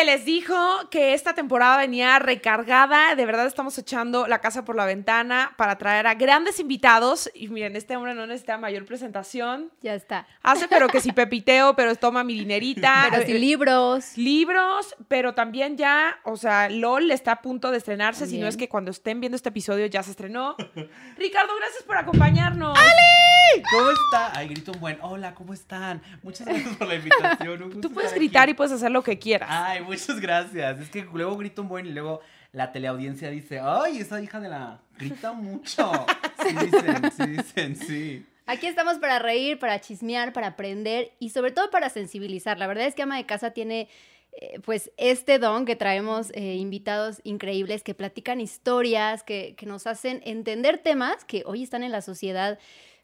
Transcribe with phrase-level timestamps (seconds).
[0.00, 0.56] se les dijo
[0.90, 3.14] que esta temporada venía recargada.
[3.16, 7.30] De verdad estamos echando la casa por la ventana para traer a grandes invitados.
[7.34, 9.70] Y miren, este hombre no necesita mayor presentación.
[9.82, 10.26] Ya está.
[10.42, 13.08] Hace pero que si pepiteo, pero toma mi dinerita.
[13.10, 14.16] Pero si libros.
[14.16, 18.56] Libros, pero también ya, o sea, LOL está a punto de estrenarse, si no es
[18.56, 20.56] que cuando estén viendo este episodio ya se estrenó.
[21.18, 22.78] Ricardo, gracias por acompañarnos.
[23.70, 24.32] ¿Cómo está?
[24.34, 24.98] Ay, grito un buen.
[25.02, 26.02] Hola, ¿cómo están?
[26.22, 27.80] Muchas gracias por la invitación.
[27.80, 28.52] Tú puedes gritar aquí.
[28.52, 29.48] y puedes hacer lo que quieras.
[29.52, 30.80] Ay, muchas gracias.
[30.80, 32.20] Es que luego grito un buen y luego
[32.52, 35.90] la teleaudiencia dice, ay, esa hija de la grita mucho.
[36.42, 38.26] Sí dicen, sí dicen, sí.
[38.46, 42.58] Aquí estamos para reír, para chismear, para aprender y sobre todo para sensibilizar.
[42.58, 43.88] La verdad es que Ama de Casa tiene
[44.32, 49.86] eh, pues este don que traemos eh, invitados increíbles que platican historias, que, que nos
[49.86, 52.58] hacen entender temas que hoy están en la sociedad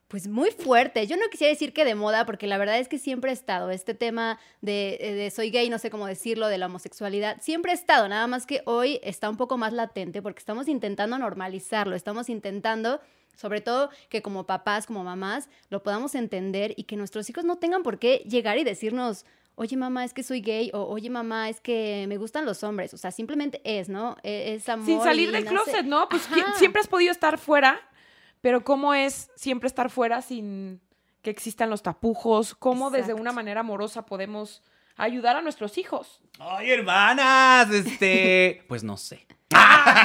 [0.08, 1.08] pues muy fuertes.
[1.08, 3.70] Yo no quisiera decir que de moda, porque la verdad es que siempre ha estado
[3.70, 7.72] este tema de, eh, de soy gay, no sé cómo decirlo, de la homosexualidad, siempre
[7.72, 11.96] ha estado, nada más que hoy está un poco más latente porque estamos intentando normalizarlo,
[11.96, 13.00] estamos intentando
[13.36, 17.56] sobre todo que como papás, como mamás, lo podamos entender y que nuestros hijos no
[17.56, 21.50] tengan por qué llegar y decirnos, oye mamá, es que soy gay, o oye mamá,
[21.50, 22.94] es que me gustan los hombres.
[22.94, 24.16] O sea, simplemente es, ¿no?
[24.22, 24.86] E- Es amor.
[24.86, 26.08] Sin salir del nace- closet, ¿no?
[26.08, 27.78] Pues siempre has podido estar fuera,
[28.46, 30.80] pero ¿cómo es siempre estar fuera sin
[31.20, 32.54] que existan los tapujos?
[32.54, 34.62] ¿Cómo desde una manera amorosa podemos
[34.96, 36.20] ayudar a nuestros hijos?
[36.38, 39.26] Ay, hermanas, este, pues no sé.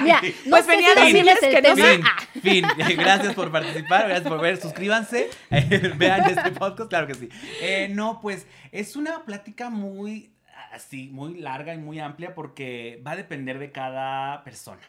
[0.01, 1.83] Mira, no Pues sé venía si a decirles el que no.
[2.03, 2.65] Ah, fin.
[2.97, 4.57] Gracias por participar, gracias por ver.
[4.59, 7.29] Suscríbanse, eh, vean este podcast, claro que sí.
[7.61, 10.33] Eh, no, pues es una plática muy
[10.71, 14.81] así, muy larga y muy amplia porque va a depender de cada persona,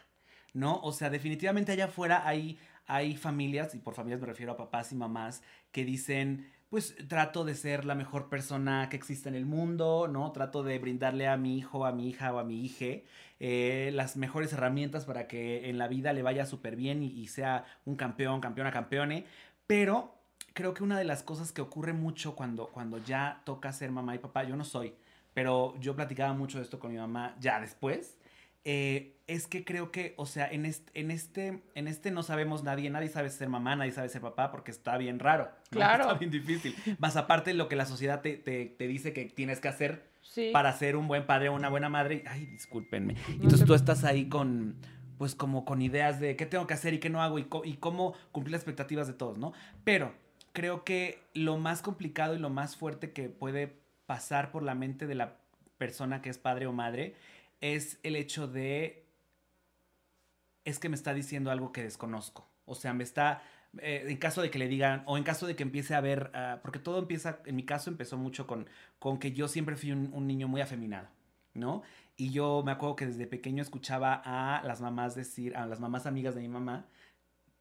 [0.53, 0.79] ¿no?
[0.81, 4.91] O sea, definitivamente allá afuera hay, hay familias, y por familias me refiero a papás
[4.91, 9.45] y mamás, que dicen, pues trato de ser la mejor persona que existe en el
[9.45, 10.31] mundo, ¿no?
[10.31, 13.03] Trato de brindarle a mi hijo, a mi hija o a mi hija
[13.39, 17.27] eh, las mejores herramientas para que en la vida le vaya súper bien y, y
[17.27, 19.25] sea un campeón, campeona, campeone.
[19.67, 20.15] Pero
[20.53, 24.15] creo que una de las cosas que ocurre mucho cuando, cuando ya toca ser mamá
[24.15, 24.93] y papá, yo no soy,
[25.33, 28.17] pero yo platicaba mucho de esto con mi mamá ya después,
[28.65, 32.63] eh, es que creo que, o sea, en este, en, este, en este no sabemos
[32.63, 35.49] nadie, nadie sabe ser mamá, nadie sabe ser papá, porque está bien raro.
[35.69, 36.03] Claro.
[36.03, 36.75] Está bien difícil.
[36.99, 40.11] Más aparte de lo que la sociedad te, te, te dice que tienes que hacer
[40.21, 40.51] Sí.
[40.53, 42.23] para ser un buen padre o una buena madre.
[42.27, 43.13] Ay, discúlpenme.
[43.13, 44.75] No Entonces te- tú estás ahí con,
[45.17, 47.43] pues como con ideas de qué tengo que hacer y qué no hago y
[47.77, 49.51] cómo cumplir las expectativas de todos, ¿no?
[49.83, 50.13] Pero
[50.53, 53.73] creo que lo más complicado y lo más fuerte que puede
[54.05, 55.35] pasar por la mente de la
[55.77, 57.15] persona que es padre o madre
[57.63, 59.07] es el hecho de,
[60.65, 62.51] es que me está diciendo algo que desconozco.
[62.65, 63.41] O sea, me está,
[63.77, 66.29] eh, en caso de que le digan, o en caso de que empiece a ver,
[66.33, 68.67] ah, porque todo empieza, en mi caso empezó mucho con,
[68.99, 71.07] con que yo siempre fui un, niño muy afeminado,
[71.53, 71.83] ¿no?
[72.17, 76.05] Y yo me acuerdo que desde pequeño escuchaba a las mamás decir, a las mamás
[76.05, 76.87] amigas de mi mamá,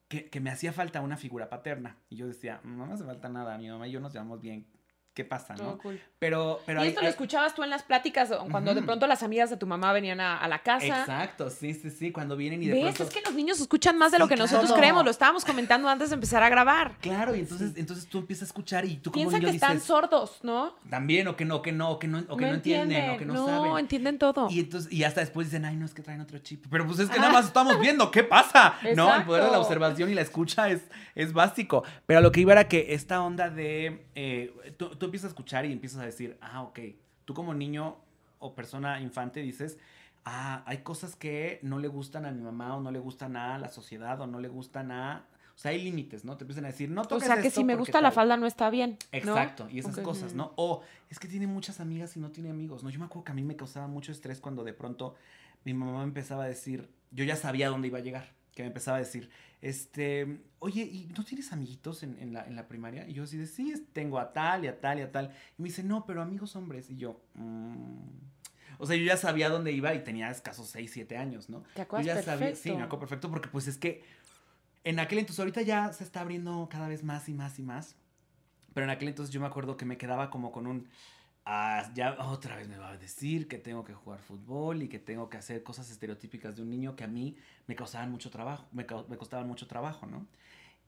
[0.08, 1.96] que, que me hacía falta una figura paterna.
[2.10, 4.66] Y yo decía, no me hace falta nada, mi mamá y yo nos llevamos bien.
[5.14, 5.76] ¿Qué pasa, no?
[5.76, 6.00] cool.
[6.18, 9.06] Pero, pero y hay- esto lo hay- escuchabas tú en las pláticas cuando de pronto
[9.06, 10.86] las amigas de tu mamá venían a, a la casa.
[10.86, 12.94] Exacto, sí, sí, sí, cuando vienen y de ¿Ves?
[12.94, 13.02] pronto...
[13.04, 15.04] Es que los niños escuchan más de lo que nosotros creemos.
[15.04, 16.96] Lo estábamos comentando antes de empezar a grabar.
[17.00, 20.38] Claro, y entonces, entonces tú empiezas a escuchar y tú como Piensan que están sordos,
[20.42, 20.76] ¿no?
[20.88, 23.16] también, o que no, o que no, o que no, o que no, entienden, o
[23.18, 23.78] que no, saben.
[23.78, 24.48] entienden todo.
[24.50, 26.64] Y entonces, y hasta después dicen, ay, no, es que traen otro chip.
[26.70, 28.76] Pero pues es que nada más estamos viendo, ¿qué pasa?
[28.96, 30.80] No, el poder de la observación y la escucha es,
[31.14, 31.84] es básico.
[32.06, 35.66] Pero lo que iba era que esta onda de, eh, tú, tú empiezas a escuchar
[35.66, 36.78] y empiezas a decir, ah, ok,
[37.24, 37.96] tú como niño
[38.38, 39.76] o persona infante dices,
[40.24, 43.58] ah, hay cosas que no le gustan a mi mamá o no le gustan a
[43.58, 45.26] la sociedad o no le gustan a...
[45.56, 46.36] O sea, hay límites, ¿no?
[46.36, 48.14] Te empiezan a decir, no o toques sea, que esto si me gusta la tal".
[48.14, 48.96] falda no está bien.
[49.12, 49.18] ¿no?
[49.18, 50.52] Exacto, y esas cosas, ¿no?
[50.54, 52.90] O es que tiene muchas amigas y no tiene amigos, ¿no?
[52.90, 55.16] Yo me acuerdo que a mí me causaba mucho estrés cuando de pronto
[55.64, 58.98] mi mamá empezaba a decir, yo ya sabía dónde iba a llegar, que me empezaba
[58.98, 59.30] a decir,
[59.60, 63.08] este, oye, ¿y no tienes amiguitos en, en la, en la primaria?
[63.08, 65.32] Y yo así de, sí, tengo a tal y a tal y a tal.
[65.58, 66.90] Y me dice, no, pero amigos hombres.
[66.90, 67.96] Y yo, "Mm".
[68.78, 71.62] O sea, yo ya sabía dónde iba y tenía escasos 6, 7 años, ¿no?
[71.74, 72.76] Te acuerdas yo ya sabía, sí, perfecto.
[72.78, 74.02] me acuerdo perfecto porque pues es que
[74.84, 77.94] en aquel entonces, ahorita ya se está abriendo cada vez más y más y más.
[78.74, 80.88] Pero en aquel entonces yo me acuerdo que me quedaba como con un.
[81.44, 84.98] "Ah, ya otra vez me va a decir que tengo que jugar fútbol y que
[84.98, 87.36] tengo que hacer cosas estereotípicas de un niño que a mí
[87.66, 90.26] me causaban mucho trabajo, me, me costaban mucho trabajo, ¿no?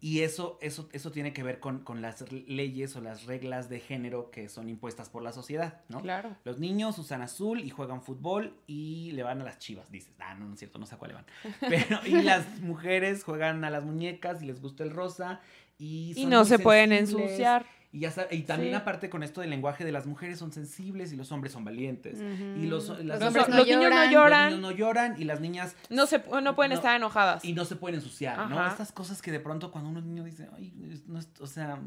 [0.01, 3.81] Y eso, eso, eso tiene que ver con, con las leyes o las reglas de
[3.81, 6.03] género que son impuestas por la sociedad, ¿no?
[6.03, 6.37] Claro.
[6.45, 10.13] Los niños usan azul y juegan fútbol y le van a las chivas, dices.
[10.19, 11.27] Ah, no, no es cierto, no sé a cuál le van.
[11.61, 15.41] Pero, y las mujeres juegan a las muñecas y les gusta el rosa
[15.79, 17.65] y, Y son no muy se pueden ensuciar.
[17.95, 18.75] Y, ya sa- y también Sí.
[18.77, 22.17] aparte con esto del lenguaje de las mujeres son sensibles y los hombres son valientes.
[22.17, 22.61] Ujú.
[22.61, 24.51] Y los, las Los niñas- hombres no los niños no lloran.
[24.51, 26.77] los niños no lloran y las niñas No, se, no pueden No.
[26.77, 27.45] estar enojadas.
[27.45, 28.59] y no se pueden ensuciar, ¿no?
[28.59, 28.73] Ajá.
[28.73, 30.73] Estas cosas que de pronto cuando uno es niño dice, ay,
[31.07, 31.79] no es- o sea,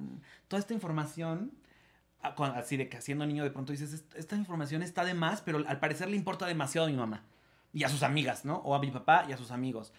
[0.47, 1.51] toda esta información,
[2.23, 5.41] ah, así de que siendo niño de pronto dices, "Est- esta información está de más,
[5.41, 7.23] pero al parecer le importa demasiado a mi mamá
[7.73, 8.55] y a sus amigas, ¿no?
[8.59, 9.91] O a mi papá y a sus amigos.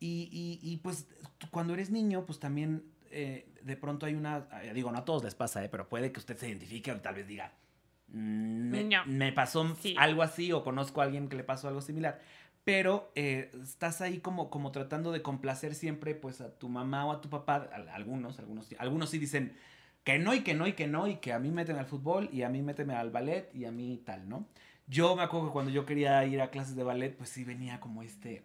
[0.00, 1.06] Y, y- y, pues
[1.52, 2.82] cuando eres niño, pues también
[3.12, 5.68] eh, de pronto hay una, eh, digo, no a todos les pasa, ¿eh?
[5.68, 7.52] pero puede que usted se identifique o tal vez diga,
[8.08, 9.04] "Mm, me, No.
[9.06, 9.94] me pasó Sí.
[9.98, 12.20] algo así o conozco a alguien que le pasó algo similar.
[12.64, 17.12] Pero eh, estás ahí como, como tratando de complacer siempre pues a tu mamá o
[17.12, 19.56] a tu papá, a- algunos, algunos, algunos sí dicen
[20.04, 22.28] que no y que no y que no y que a mí méteme al fútbol
[22.32, 24.46] y a mí méteme al ballet y a mí tal, ¿no?
[24.86, 27.80] Yo me acuerdo que cuando yo quería ir a clases de ballet, pues sí venía
[27.80, 28.44] como este,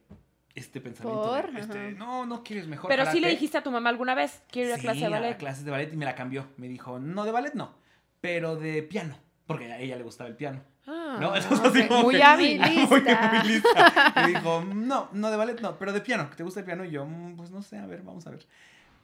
[0.57, 1.33] este pensamiento.
[1.33, 2.89] de, este, no, no quieres mejor.
[2.89, 3.31] Pero sí le karate".
[3.35, 5.33] dijiste a tu mamá alguna vez, quiero ir a Sí, clase de ballet.
[5.33, 6.47] a clases de ballet y me la cambió.
[6.57, 7.73] Me dijo, no, de ballet no,
[8.21, 9.15] pero de piano,
[9.45, 10.61] porque a ella le gustaba el piano.
[10.89, 11.35] Ah, ¿no?
[11.35, 12.59] Entonces, ok, así como Muy que- hábil.
[12.61, 13.31] Muy Muy, lista.
[13.43, 14.13] muy lista.
[14.15, 16.29] Me dijo, no, no de ballet, no, pero de piano.
[16.35, 16.85] ¿Te gusta el piano?
[16.85, 18.45] Y yo, "Mm, pues no sé, a ver, vamos a ver.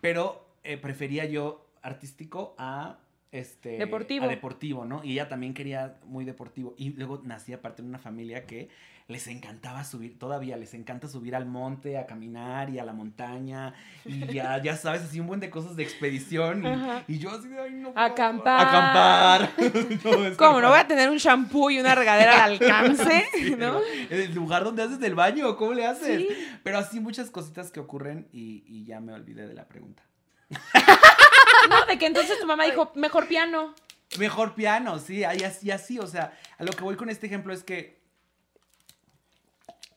[0.02, 2.98] Pero eh, prefería yo artístico a
[3.32, 4.26] este Deportivo.
[4.26, 5.04] a deportivo, ¿no?
[5.04, 6.74] Y ella también quería muy deportivo.
[6.78, 8.70] Y luego nací aparte en una familia que
[9.08, 13.74] les encantaba subir, todavía les encanta subir al monte, a caminar y a la montaña.
[14.06, 16.64] Y ya, ya sabes, así un buen de cosas de expedición.
[17.08, 17.94] Y, yo así de, ay, no.
[17.94, 18.06] puedo".
[18.06, 18.68] Acampar.
[18.68, 19.50] Acampar.
[20.04, 20.62] No, ¿Cómo?
[20.62, 23.26] ¿No voy a tener un shampoo y una regadera al alcance?
[23.34, 23.80] Sí, ¿No?
[24.10, 26.20] En el lugar donde haces el baño, ¿cómo le haces?
[26.20, 26.28] Sí.
[26.64, 30.04] Pero así muchas cositas que ocurren y, y ya me olvidé de la pregunta.
[31.70, 33.74] No, de que entonces tu mamá dijo, mejor piano.
[34.18, 37.54] Mejor piano, sí, y así, así, o sea, a lo que voy con este ejemplo
[37.54, 38.03] es que,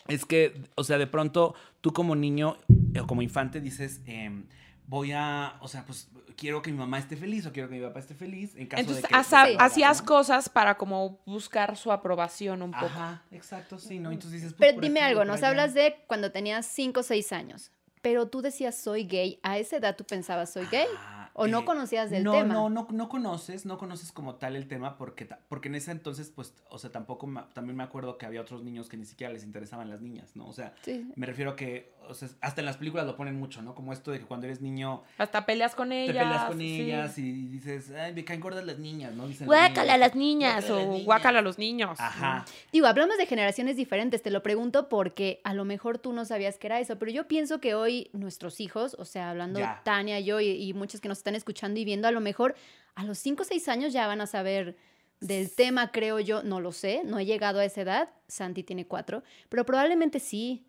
[0.08, 2.56] es que, o sea, de pronto tú como niño
[2.94, 4.46] eh, o como infante dices, em,
[4.86, 7.82] voy a, o sea, pues quiero que mi mamá esté feliz o quiero que mi
[7.82, 9.14] papá esté feliz en caso Entonces de que...
[9.14, 9.56] hasta- Sí.
[9.58, 10.06] hacías ¿no?
[10.06, 12.86] cosas para como buscar su aprobación un poco.
[12.86, 14.10] Ajá, exacto, sí, ¿no?
[14.12, 15.48] Entonces dices, pues, Pero dime aquí, algo, nos allá.
[15.48, 19.76] hablas de cuando tenías 5 o 6 años, pero tú decías soy gay, ¿a esa
[19.78, 20.86] edad tú pensabas soy gay?
[20.98, 22.54] Ah, ¿O no eh, conocías del no, tema?
[22.54, 26.30] No, no, no conoces, no conoces como tal el tema porque, porque en ese entonces,
[26.34, 29.44] pues, o sea, tampoco, también me acuerdo que había otros niños que ni siquiera les
[29.44, 30.46] interesaban las niñas, ¿no?
[30.48, 31.06] O sea, Sí.
[31.14, 33.74] me refiero a que, o sea, hasta en las películas lo ponen mucho, ¿no?
[33.74, 36.24] Como esto de que cuando eres niño Hasta peleas con te ellas.
[36.24, 36.80] peleas con sí.
[36.80, 39.26] ellas y dices, ay, me caen gordas las niñas, ¿no?
[39.28, 40.70] Dicen Guácala a las niñas.
[40.70, 41.04] o niñas.
[41.04, 42.00] guácala a los niños.
[42.00, 42.44] Ajá.
[42.72, 46.56] Digo, hablamos de generaciones diferentes, te lo pregunto porque a lo mejor tú no sabías
[46.58, 49.82] que era eso, pero yo pienso que hoy nuestros hijos, o sea, hablando Ya.
[49.84, 52.54] Tania, yo y, y muchos que nos están escuchando y viendo, a lo mejor
[52.94, 54.76] a los 5 o 6 años ya van a saber
[55.20, 58.86] del tema, creo yo, no lo sé, no he llegado a esa edad, Santi tiene
[58.86, 60.68] 4, pero probablemente sí.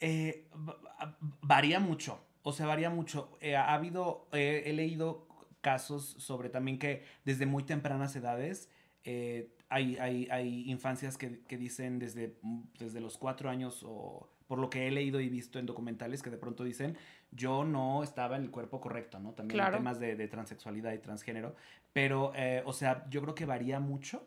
[0.00, 3.38] Eh, va- va- varía mucho, o sea, varía mucho.
[3.40, 5.28] Eh, ha habido, eh, he leído
[5.60, 8.68] casos sobre también que desde muy tempranas edades
[9.04, 12.36] eh, hay, hay, hay infancias que, que dicen desde,
[12.78, 16.30] desde los cuatro años o por lo que he leído y visto en documentales que
[16.30, 16.96] de pronto dicen
[17.30, 19.32] yo no estaba en el cuerpo correcto, ¿no?
[19.32, 19.76] También Claro.
[19.76, 21.54] en temas de, de transexualidad y transgénero,
[21.92, 24.26] pero, eh, o sea, yo creo que varía mucho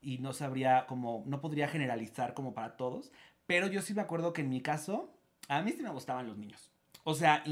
[0.00, 3.12] y no sabría como, no podría generalizar como para todos,
[3.46, 5.12] pero yo sí me acuerdo que en mi caso,
[5.48, 6.70] a mí sí me gustaban los niños.
[7.04, 7.42] O sea,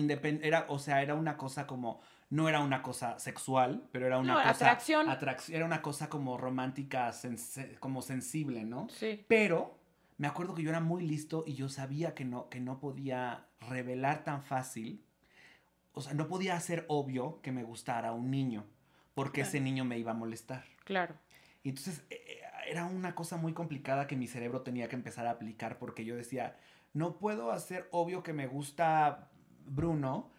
[0.42, 2.00] era, o sea, era una cosa como,
[2.30, 4.50] no era una cosa sexual, pero era una No, cosa...
[4.50, 5.06] atracción.
[5.06, 7.12] atrac- era una cosa como romántica,
[7.78, 8.88] como sensible, ¿no?
[8.88, 9.24] Sí.
[9.28, 9.78] Pero
[10.16, 13.46] me acuerdo que yo era muy listo y yo sabía que no, que no podía
[13.68, 15.02] revelar tan fácil.
[15.92, 18.64] O sea, no podía hacer obvio que me gustara un niño,
[19.14, 19.48] porque Claro.
[19.48, 20.64] ese niño me iba a molestar.
[20.84, 21.14] Claro.
[21.62, 25.32] Y entonces eh, era una cosa muy complicada que mi cerebro tenía que empezar a
[25.32, 26.56] aplicar porque yo decía,
[26.92, 29.30] no puedo hacer obvio que me gusta
[29.66, 30.30] Bruno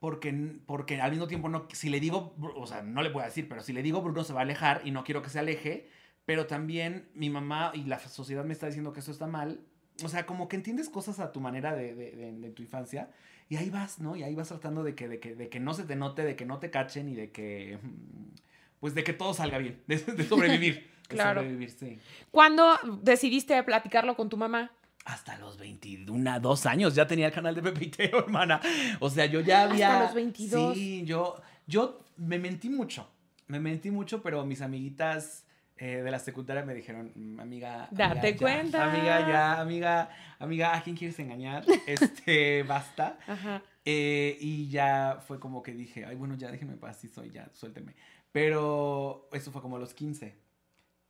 [0.00, 3.26] porque, porque al mismo tiempo no, si le digo, o sea, no le voy a
[3.26, 5.38] decir, pero si le digo Bruno se va a alejar y no quiero que se
[5.40, 5.88] aleje,
[6.28, 9.60] pero también mi mamá y la sociedad me está diciendo que eso está mal.
[10.04, 13.08] O sea, como que entiendes cosas a tu manera de, de- de- de tu infancia
[13.48, 14.14] y ahí vas, ¿no?
[14.14, 16.36] Y ahí vas tratando de que, de, que, de que no se te note, de
[16.36, 18.34] que no te cachen y de que, mm,
[18.78, 19.96] pues de que todo salga bien, de,
[20.28, 20.74] sobrevivir.
[20.74, 21.40] de Claro.
[21.40, 21.98] sobrevivir, sí.
[22.30, 24.70] ¿Cuándo decidiste platicarlo con tu mamá?
[25.06, 28.60] Hasta los 21, dos años ya tenía el canal de Pepe y Teo, hermana.
[29.00, 30.02] O sea, yo ya Hasta había...
[30.02, 30.74] los 22.
[30.74, 33.08] Sí, yo, yo me mentí mucho.
[33.46, 35.46] Me mentí mucho, pero mis amiguitas
[35.78, 37.88] eh, de la secundaria me dijeron, "Mm, amiga...
[37.90, 38.84] Date amiga, ya, cuenta.
[38.92, 41.64] Amiga, ya, amiga, amiga, ¿a quién quieres engañar?
[41.86, 43.18] Este, basta.
[43.26, 43.62] Ajá.
[43.84, 47.48] Eh, y ya fue como que dije, ay, bueno, ya déjenme paz, sí soy, ya,
[47.54, 47.94] suéltenme.
[48.32, 50.36] Pero eso fue como a los 15.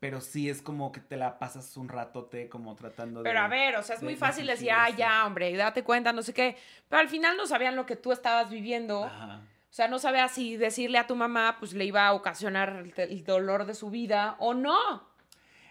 [0.00, 3.28] Pero sí es como que te la pasas un ratote como tratando de...
[3.28, 6.12] Pero a ver, o sea, es de- muy fácil decir, ah, ya, hombre, date cuenta,
[6.12, 6.56] no sé qué.
[6.88, 9.04] Pero al final no sabían lo que tú estabas viviendo.
[9.04, 9.40] Ajá.
[9.70, 13.24] O sea, no sabía si decirle a tu mamá, pues le iba a ocasionar el,
[13.24, 15.08] dolor de su vida o no.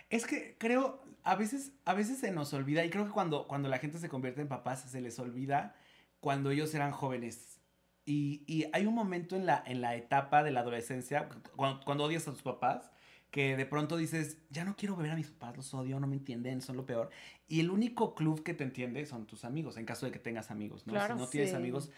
[0.10, 3.70] Es que creo, a veces, a veces se nos olvida, y creo que cuando, cuando
[3.70, 5.76] la gente se convierte en papás, se les olvida
[6.20, 7.60] cuando ellos eran jóvenes.
[8.06, 12.04] Y, y hay un momento en la, en la etapa de la adolescencia, cuando, cuando
[12.06, 12.92] odias a tus papás,
[13.32, 16.16] que de pronto dices, ya no quiero ver a mis papás, los odio, no me
[16.16, 17.10] entienden, son lo peor.
[17.48, 20.50] Y el único club que te entiende son tus amigos, en caso de que tengas
[20.50, 20.94] amigos, ¿no?
[20.94, 21.92] Claro, si no tienes amigos,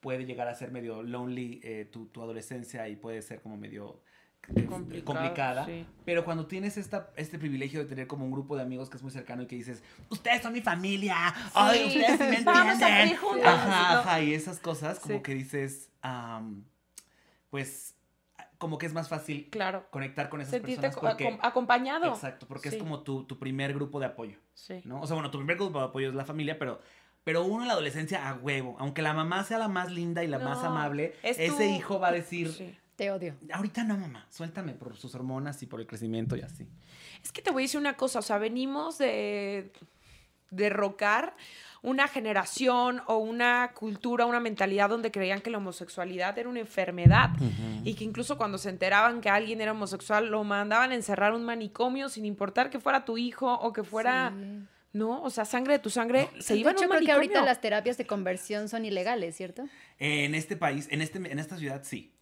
[0.00, 4.02] puede llegar a ser medio lonely eh, tu, tu adolescencia y puede ser como medio
[4.54, 4.66] eh,
[5.02, 5.64] complicada.
[5.64, 5.86] sí.
[6.04, 9.02] Pero cuando tienes esta, este privilegio de tener como un grupo de amigos que es
[9.02, 11.16] muy cercano y que dices, ustedes son mi familia,
[11.54, 13.16] ay, ustedes me vamos a entienden.
[13.16, 16.64] juntos, Ajá, ajá, y esas cosas como que dices, am,
[17.48, 17.93] pues,
[18.64, 19.86] como que es más fácil Claro.
[19.90, 21.28] conectar con esas Sentirte personas porque...
[21.28, 22.06] acom- acompañado.
[22.06, 22.76] Exacto, porque Sí.
[22.76, 24.80] es como tu, tu primer grupo de apoyo, Sí.
[24.84, 25.00] ¿no?
[25.02, 26.80] O sea, bueno, tu primer grupo de apoyo es la familia, pero...
[27.24, 30.26] Pero uno en la adolescencia a huevo, aunque la mamá sea la más linda y
[30.26, 32.76] la más amable, es ese tu- hijo va a decir, Sí.
[32.96, 33.34] Te odio.
[33.52, 36.66] ahorita no mamá, suéltame por sus hormonas y por el crecimiento y así.
[37.22, 39.72] Es que te voy a decir una cosa, o sea, venimos de
[40.50, 41.34] derrocar
[41.84, 47.30] una generación o una cultura, una mentalidad donde creían que la homosexualidad era una enfermedad
[47.84, 51.44] y que incluso cuando se enteraban que alguien era homosexual lo mandaban a encerrar un
[51.44, 54.66] manicomio sin importar que fuera tu hijo o que fuera, Sí.
[54.94, 57.14] no, o sea, sangre de tu sangre, se iba a un creo que manicomio.
[57.16, 59.64] ahorita las terapias de conversión son ilegales, ¿cierto?
[59.98, 62.12] En este país, en, este, en esta ciudad sí.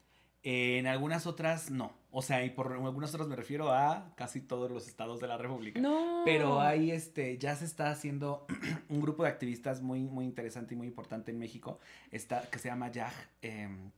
[0.42, 1.92] En algunas otras no.
[2.14, 5.38] O sea, y por algunas otras me refiero a casi todos los estados de la
[5.38, 5.80] República.
[5.80, 6.20] No.
[6.26, 8.46] Pero ahí este, ya se está haciendo
[8.90, 11.78] un grupo de activistas muy, muy interesante y muy importante en México,
[12.10, 13.12] está, que se llama YAG.
[13.40, 13.90] em,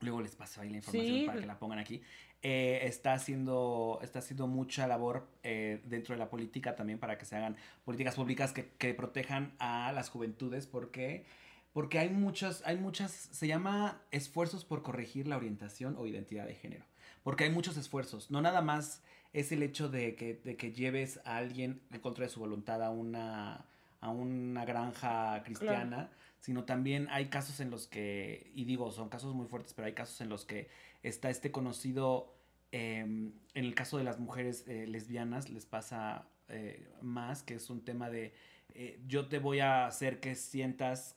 [0.00, 1.24] luego les paso ahí la información Sí.
[1.26, 2.02] para que la pongan aquí.
[2.42, 7.24] Eh, está, haciendo, está haciendo mucha labor eh, dentro de la política también para que
[7.24, 11.24] se hagan políticas públicas que, que protejan a las juventudes porque...
[11.72, 16.54] Porque hay muchas, hay muchas, se llama esfuerzos por corregir la orientación o identidad de
[16.54, 16.86] género.
[17.26, 18.30] Porque hay muchos esfuerzos.
[18.30, 19.02] No nada más
[19.32, 22.80] es el hecho de que, de que lleves a alguien en contra de su voluntad
[22.84, 23.66] a una,
[24.00, 29.34] a una granja cristiana, sino también hay casos en los que, y digo, son casos
[29.34, 30.68] muy fuertes, pero hay casos en los que
[31.02, 32.32] está este conocido,
[32.70, 37.70] eh, en el caso de las mujeres eh, lesbianas les pasa eh, más, que es
[37.70, 38.34] un tema de,
[38.72, 41.16] eh, yo te voy a hacer que sientas,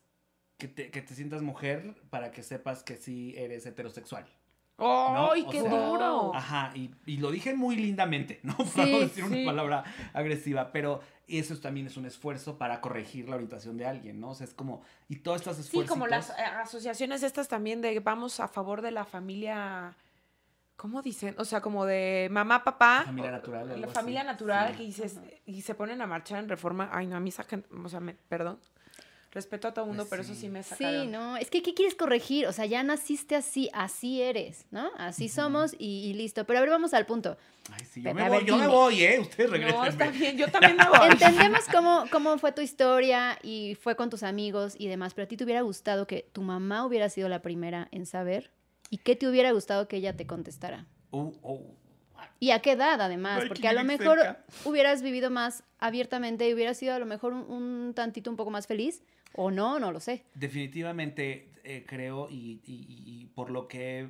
[0.57, 4.25] que te, que te sientas mujer para que sepas que sí eres heterosexual.
[4.79, 5.49] ¡Ay, ¿no?
[5.49, 6.31] Qué sea, duro!
[6.35, 8.55] Ajá, y, y lo dije muy lindamente, ¿no?
[8.57, 9.33] Para Sí, no decir sí.
[9.43, 9.83] una palabra
[10.13, 14.31] agresiva, pero eso también es un esfuerzo para corregir la orientación de alguien, ¿no?
[14.31, 15.89] O sea, es como, y todos estos Sí, esfuerzos.
[15.89, 19.95] como las eh, asociaciones estas también de vamos a favor de la familia,
[20.75, 21.35] ¿cómo dicen?
[21.37, 23.03] O sea, como de mamá, papá.
[23.05, 24.27] Familia o- natural, La familia así.
[24.27, 24.77] natural Sí.
[24.77, 26.89] que dices, y se ponen a marchar en reforma.
[26.91, 28.59] Ay, no, a mí sacan, o sea, me- perdón.
[29.31, 30.41] Respeto a todo mundo, Pues pero eso sí.
[30.41, 30.91] sí me saca.
[30.91, 32.47] de Sí, no, es que ¿qué quieres corregir?
[32.47, 34.89] O sea, ya naciste así, así eres, ¿no?
[34.97, 36.45] Así somos y, y listo.
[36.45, 37.37] Pero a ver, vamos al punto.
[37.71, 39.19] Ay, sí, yo me voy, ver, yo me voy, ¿eh?
[39.19, 39.77] Ustedes regresen.
[39.77, 41.09] No, está bien, yo también me voy.
[41.11, 45.27] Entendemos cómo, cómo fue tu historia y fue con tus amigos y demás, pero a
[45.27, 48.51] ti te hubiera gustado que tu mamá hubiera sido la primera en saber
[48.89, 50.87] y qué te hubiera gustado que ella te contestara.
[51.11, 51.75] Uh, oh.
[52.39, 53.43] ¿Y a qué edad, además?
[53.47, 57.33] Porque que a lo mejor hubieras vivido más abiertamente y hubieras sido a lo mejor
[57.33, 59.03] un, un tantito un poco más feliz.
[59.33, 60.23] O no, no lo sé.
[60.33, 64.09] Definitivamente eh, creo y, y- por lo que...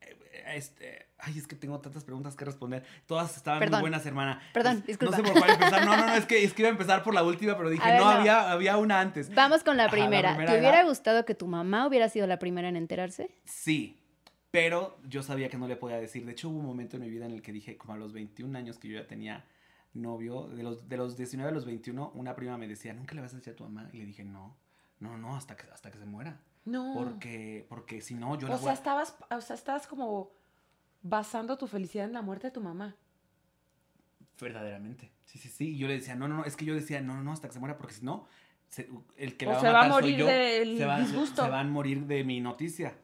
[0.00, 0.16] eh,
[0.54, 2.84] este, ay, es que tengo tantas preguntas que responder.
[3.06, 3.80] Todas estaban Perdón.
[3.80, 4.40] muy buenas, hermana.
[4.52, 5.16] Perdón, Es- disculpa.
[5.18, 5.84] No sé por cuál empezar.
[5.84, 7.86] No, no, no, es que, es que iba a empezar por la última, pero dije,
[7.86, 8.10] ver, no, no.
[8.10, 9.32] Había, había una antes.
[9.34, 10.36] Vamos con la Ajá, la primera.
[10.36, 13.30] ¿Te era- hubiera gustado que tu mamá hubiera sido la primera en enterarse?
[13.44, 13.98] Sí,
[14.50, 16.24] pero yo sabía que no le podía decir.
[16.26, 18.12] De hecho, hubo un momento en mi vida en el que dije, como a los
[18.12, 19.44] 21 años que yo ya tenía
[19.96, 23.20] novio, de los, de los 19 a los 21, una prima me decía, ¿nunca le
[23.22, 23.88] vas a decir a tu mamá?
[23.92, 24.56] Y le dije, no,
[25.00, 26.40] no, no, hasta que, hasta que se muera.
[26.64, 26.92] No.
[26.94, 28.74] Porque, porque si no, yo la o voy sea, a...
[28.74, 30.30] estabas, o sea, estabas como
[31.02, 32.96] basando tu felicidad en la muerte de tu mamá.
[34.40, 35.10] Verdaderamente.
[35.24, 35.70] Sí, sí, sí.
[35.74, 37.48] Y yo le decía, no, no, no, es que yo decía, no, no, no, hasta
[37.48, 38.26] que se muera, porque si no,
[38.68, 40.26] se- el que O la va se va a matar soy morir yo.
[40.26, 41.44] del se, se- disgusto.
[41.44, 42.98] se van a morir de mi noticia.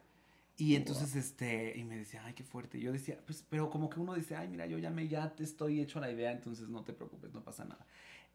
[0.55, 2.77] Y entonces, este, y me decía, ay, qué fuerte.
[2.77, 5.35] Y yo decía, pues, pero como que uno dice, ay, mira, yo ya me, ya
[5.35, 7.85] te estoy hecho a la idea, entonces no te preocupes, no pasa nada.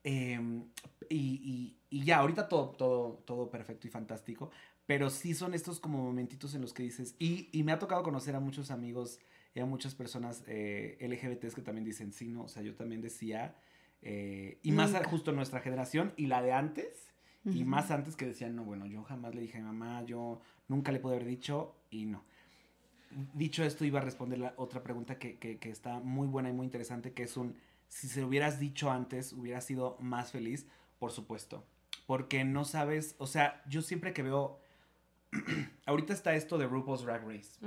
[0.03, 0.65] Em,
[1.09, 4.49] y, y- y ya, ahorita todo, todo, todo perfecto y fantástico,
[4.85, 8.03] pero sí son estos como momentitos en los que dices, y, y me ha tocado
[8.03, 9.19] conocer a muchos amigos
[9.53, 13.01] y a muchas personas eh, LGBTs que también dicen, sí, no, o sea, yo también
[13.01, 13.55] decía,
[14.01, 15.09] eh, y más Nunca.
[15.09, 17.07] justo nuestra generación y la de antes,
[17.45, 17.69] y Ujú.
[17.69, 20.91] más antes que decían, no, bueno, yo jamás le dije a mi mamá, yo nunca
[20.93, 22.23] le pude haber dicho y no.
[23.33, 26.53] Dicho esto, iba a responder la otra pregunta que, que- que está muy buena y
[26.53, 27.55] muy interesante, que es un,
[27.87, 30.67] si se lo hubieras dicho antes, hubieras sido más feliz,
[30.99, 31.65] por supuesto.
[32.05, 34.59] Porque no sabes, o sea, yo siempre que veo
[35.85, 37.59] ahorita está esto de RuPaul's Drag Race.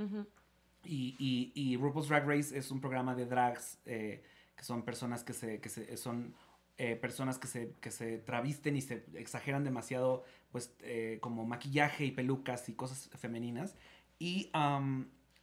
[0.85, 4.23] Y, y, y RuPaul's Drag Race es un programa de drags eh,
[4.55, 6.35] que son personas que se, que se son
[6.77, 12.05] eh, personas que se, que se travisten y se exageran demasiado, pues, eh, como maquillaje
[12.05, 13.75] y pelucas y cosas femeninas.
[14.19, 14.51] Y,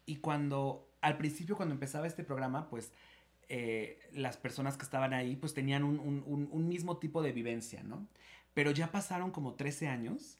[0.07, 2.93] y cuando, al principio, cuando empezaba este programa, pues,
[3.49, 7.33] eh, las personas que estaban ahí, pues, tenían un, un- un- un mismo tipo de
[7.33, 8.07] vivencia, ¿no?
[8.55, 10.39] Pero ya pasaron como 13 años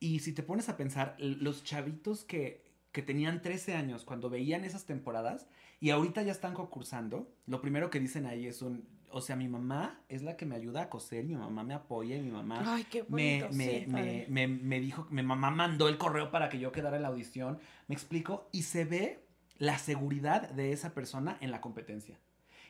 [0.00, 4.64] y si te pones a pensar, los chavitos que, que tenían 13 años cuando veían
[4.64, 5.48] esas temporadas
[5.80, 9.48] y ahorita ya están concursando, lo primero que dicen ahí es un, o sea, mi
[9.48, 12.62] mamá es la que me ayuda a coser, mi mamá me apoya y mi mamá
[12.66, 13.48] Ay, qué me, bonito.
[13.56, 16.96] me, sí, me, me, me dijo, mi mamá mandó el correo para que yo quedara
[16.96, 17.58] en la audición,
[17.88, 19.24] me explico, y se ve
[19.58, 22.18] la seguridad de esa persona en la competencia.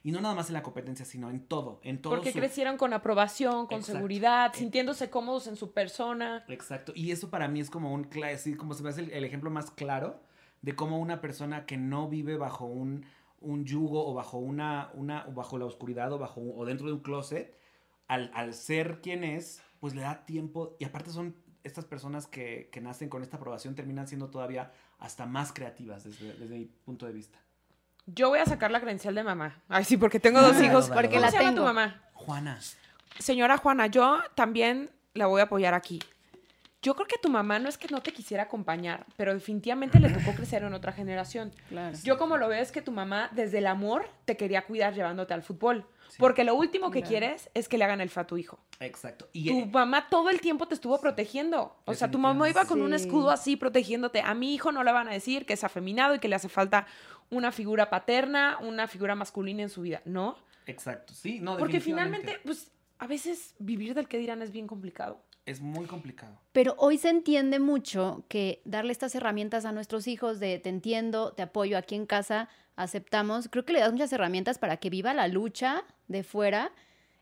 [0.03, 2.77] Y no nada más en la competencia, sino en todo, en todo Porque su- crecieron
[2.77, 3.93] con aprobación, con Exacto.
[3.99, 4.59] seguridad, Eh.
[4.59, 6.45] sintiéndose cómodos en su persona.
[6.47, 6.93] Exacto.
[6.95, 8.09] Y eso para mí es como un
[8.57, 10.21] como se me hace el, el ejemplo más claro
[10.63, 13.05] de cómo una persona que no vive bajo un,
[13.41, 16.93] un yugo o bajo una, una o bajo la oscuridad o bajo o dentro de
[16.95, 17.57] un closet,
[18.09, 20.77] al, al ser quien es, pues le da tiempo.
[20.79, 25.27] Y aparte son estas personas que, que nacen con esta aprobación terminan siendo todavía hasta
[25.27, 27.39] más creativas desde, desde mi punto de vista.
[28.07, 29.61] Yo voy a sacar la credencial de mamá.
[29.69, 30.89] Ay, sí, porque tengo dos Dale, hijos.
[30.89, 31.11] Porque dale.
[31.17, 32.03] ¿Cómo la se llama tu mamá?
[32.13, 32.59] Juana.
[33.19, 35.99] Señora Juana, yo también la voy a apoyar aquí.
[36.87, 40.09] Yo creo que tu mamá no es que no te quisiera acompañar, pero definitivamente le
[40.09, 41.53] tocó crecer en otra generación.
[41.69, 41.99] Claro.
[42.05, 45.35] Yo como lo veo es que tu mamá desde el amor te quería cuidar llevándote
[45.35, 45.85] al fútbol.
[46.09, 46.19] Sí.
[46.21, 47.09] Porque lo último que Claro.
[47.09, 48.61] quieres es que le hagan el feo a tu hijo.
[48.79, 49.29] Exacto.
[49.33, 51.77] Y Tu eh, mamá todo el tiempo te estuvo protegiendo.
[51.87, 54.21] O sea, tu mamá iba con un escudo así protegiéndote.
[54.21, 56.49] A mi hijo no le van a decir que es afeminado y que le hace
[56.49, 56.87] falta
[57.31, 60.03] una figura paterna, una figura masculina en su vida.
[60.05, 60.37] No.
[60.67, 61.15] exacto.
[61.15, 65.21] Sí, no, Porque finalmente, pues, a veces vivir del que dirán es bien complicado.
[65.47, 66.37] Es muy complicado.
[66.53, 71.33] Pero hoy se entiende mucho que darle estas herramientas a nuestros hijos de te entiendo,
[71.33, 75.15] te apoyo aquí en casa, aceptamos, creo que le das muchas herramientas para que viva
[75.15, 76.73] la lucha de fuera.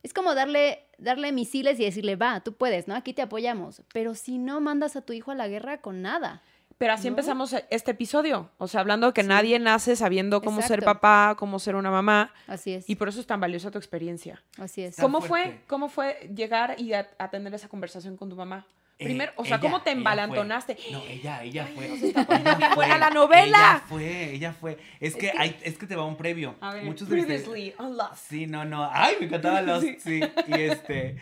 [0.02, 2.94] Es como darle, darle misiles y decirle, va, tú puedes, ¿no?
[2.94, 3.82] Aquí te apoyamos.
[3.92, 6.42] Pero si no mandas a tu hijo a la guerra con nada.
[6.78, 7.08] Pero así ¿No?
[7.10, 8.50] empezamos este episodio.
[8.58, 9.28] O sea, hablando que Sí.
[9.28, 12.32] nadie nace sabiendo cómo ser papá, cómo ser una mamá.
[12.46, 12.88] Así es.
[12.90, 14.42] Y por eso es tan valiosa tu experiencia.
[14.58, 14.96] Así es.
[14.96, 18.66] ¿Cómo fue, ¿Cómo fue llegar y a, a tener esa conversación con tu mamá?
[18.98, 20.76] Eh, Primero, o sea, ella- ¿cómo te embalantonaste?
[20.76, 20.92] fue.
[20.92, 21.88] No, ella, ella fue.
[21.88, 23.46] nos está poniendo Ella fue, buena la novela.
[23.58, 24.78] Ella fue, ella fue.
[25.00, 26.54] Es que, que- hay, es que te va un previo.
[26.60, 28.28] A ver, Muchos de ustedes- previously on Lost.
[28.28, 28.88] Sí, no, no.
[28.92, 29.80] Ay, me encantaba los.
[29.82, 29.96] Sí.
[29.98, 30.20] Sí.
[30.46, 31.16] Y este.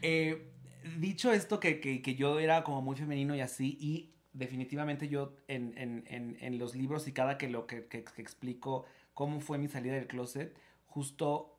[0.00, 0.50] eh,
[0.96, 5.34] dicho esto, que, que, que yo era como muy femenino y así, y definitivamente yo
[5.48, 9.40] en, en, en, en los libros y cada que lo que, que- que explico cómo
[9.40, 11.54] fue mi salida del closet, justo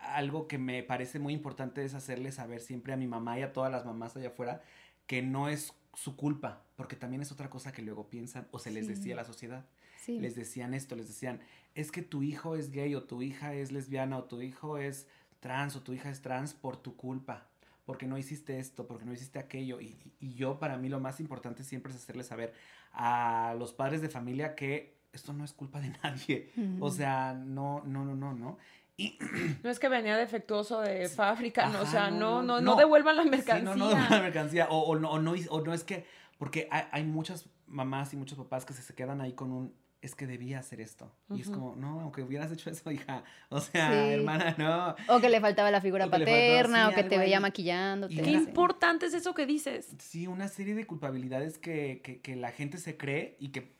[0.00, 3.52] algo que me parece muy importante es hacerle saber siempre a mi mamá y a
[3.52, 4.62] todas las mamás allá afuera
[5.06, 8.70] que no es su culpa, porque también es otra cosa que luego piensan o se
[8.70, 8.94] les Sí.
[8.94, 9.66] decía a la sociedad
[9.98, 10.18] Sí.
[10.18, 11.40] les decían esto, les decían,
[11.76, 15.06] es que tu hijo es gay o tu hija es lesbiana o tu hijo es
[15.38, 17.46] trans o tu hija es trans por tu culpa,
[17.84, 19.80] porque no hiciste esto, porque no hiciste aquello.
[19.80, 22.52] Y, y- yo para mí lo más importante siempre es hacerles saber
[22.92, 26.52] a los padres de familia que esto no es culpa de nadie.
[26.80, 28.58] O sea, no, no, no, no, no.
[28.96, 29.18] Y
[29.62, 33.22] No es que venía defectuoso de fábrica, no, o sea, no, no, no, devuelvan la
[33.22, 33.64] Sí, mercancía.
[33.64, 34.66] no, no devuelvan la mercancía.
[34.68, 36.04] O, o no, o, no, o no es que,
[36.38, 39.74] porque hay, hay muchas mamás y muchos papás que se, se quedan ahí con un,
[40.02, 41.10] es que debía hacer esto.
[41.30, 43.22] Y es como, no, aunque hubieras hecho eso, hija.
[43.48, 44.12] O sea, Sí.
[44.14, 44.94] hermana, no.
[45.14, 47.42] O que le faltaba la figura O que paterna, sí, o que te veía ahí.
[47.42, 48.12] maquillándote.
[48.12, 49.94] Y Qué importante es eso que dices.
[49.98, 53.72] Sí, una serie de culpabilidades que, que, que la gente se cree y que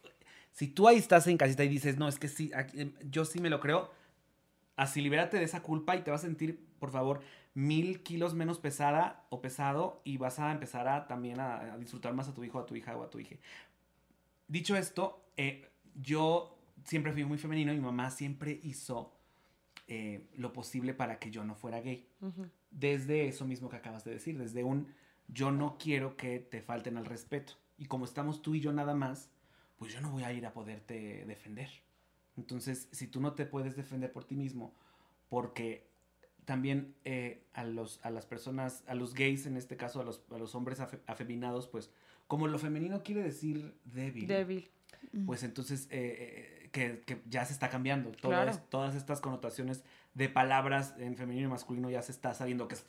[0.52, 3.24] si tú ahí estás en casita y dices, no, es que sí, aquí- em, yo
[3.24, 3.90] sí me lo creo,
[4.76, 7.20] así libérate de esa culpa y te vas a sentir, por favor,
[7.54, 12.14] mil kilos menos pesada o pesado y vas a empezar a también a, a disfrutar
[12.14, 13.34] más a tu hijo, a tu hija o a tu hija.
[14.48, 19.12] Dicho esto, eh, yo siempre fui muy femenino y mi mamá siempre hizo
[19.88, 22.08] eh, lo posible para que yo no fuera gay
[22.70, 24.88] desde eso mismo que acabas de decir, desde un
[25.28, 27.54] yo no quiero que te falten al respeto.
[27.78, 29.30] Y como estamos tú y yo nada más,
[29.76, 31.68] pues yo no voy a ir a poderte defender.
[32.36, 34.74] Entonces, si tú no te puedes defender por ti mismo,
[35.28, 35.86] porque
[36.44, 40.22] también eh, a, los, a las personas, a los gays en este caso, a los,
[40.30, 41.90] a los hombres afe- afeminados, pues
[42.26, 44.70] como lo femenino quiere decir débil, Débil.
[45.26, 48.10] Pues entonces eh, eh, que, que ya se está cambiando.
[48.12, 48.50] Todo Claro.
[48.50, 52.74] es- todas estas connotaciones de palabras en femenino y masculino ya se está sabiendo que
[52.76, 52.86] es-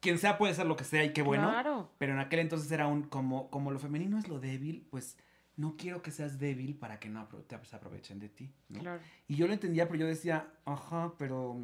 [0.00, 1.48] quien sea puede ser lo que sea y qué bueno.
[1.50, 1.90] Claro.
[1.98, 5.16] Pero en aquel entonces era un como, como lo femenino es lo débil, pues
[5.56, 8.50] no quiero que seas débil para que no te aprovechen de ti.
[8.68, 8.80] ¿no?
[8.80, 9.00] Claro.
[9.28, 11.56] Y yo lo entendía, pero yo decía, ajá, pero,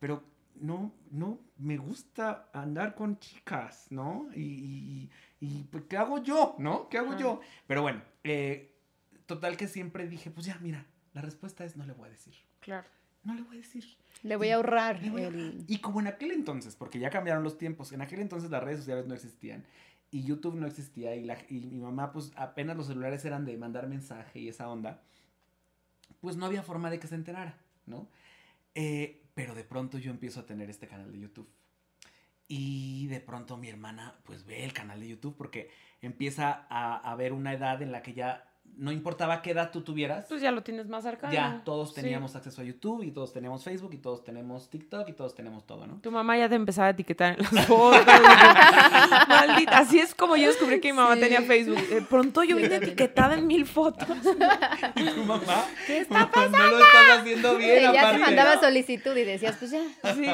[0.00, 0.24] pero
[0.56, 4.26] no, no me gusta andar con chicas, ¿no?
[4.34, 5.10] Y, y,
[5.40, 6.88] y pues, ¿qué hago yo, no?
[6.88, 7.40] ¿Qué hago yo?
[7.66, 8.75] Pero bueno, eh,
[9.26, 12.34] total que siempre dije, pues ya, mira, la respuesta es no le voy a decir.
[12.60, 12.86] Claro.
[13.24, 13.84] No le voy a decir.
[14.22, 15.02] Le voy a ahorrar.
[15.02, 15.64] Le voy a el- ahorrar.
[15.66, 18.78] Y como en aquel entonces, porque ya cambiaron los tiempos, en aquel entonces las redes
[18.80, 19.64] sociales no existían
[20.12, 23.56] y YouTube no existía y, la, y mi mamá pues apenas los celulares eran de
[23.56, 25.02] mandar mensaje y esa onda,
[26.20, 28.08] pues no había forma de que se enterara, ¿no?
[28.76, 31.48] Eh, pero de pronto yo empiezo a tener este canal de YouTube.
[32.48, 35.68] Y de pronto mi hermana pues ve el canal de YouTube porque
[36.00, 39.80] empieza a, a ver una edad en la que ya no importaba qué edad tú
[39.82, 41.32] tuvieras, Pues ya lo tienes más cercano.
[41.32, 42.02] ya todos Sí.
[42.02, 45.66] teníamos acceso a YouTube y todos teníamos Facebook y todos tenemos TikTok y todos tenemos
[45.66, 45.98] todo, ¿no?
[46.02, 48.04] Tu mamá ya te empezaba a etiquetar en las fotos.
[49.28, 49.78] Maldita.
[49.78, 51.20] Así es como yo descubrí que mi mamá Sí.
[51.20, 51.80] tenía Facebook.
[51.88, 54.08] De pronto yo Yo vine etiquetada en mil fotos.
[54.96, 56.58] Y tu mamá, ¿Qué está pasando?
[56.58, 59.82] No lo estás haciendo bien, ya te mandaba solicitud y decías, pues ya.
[60.14, 60.26] Sí.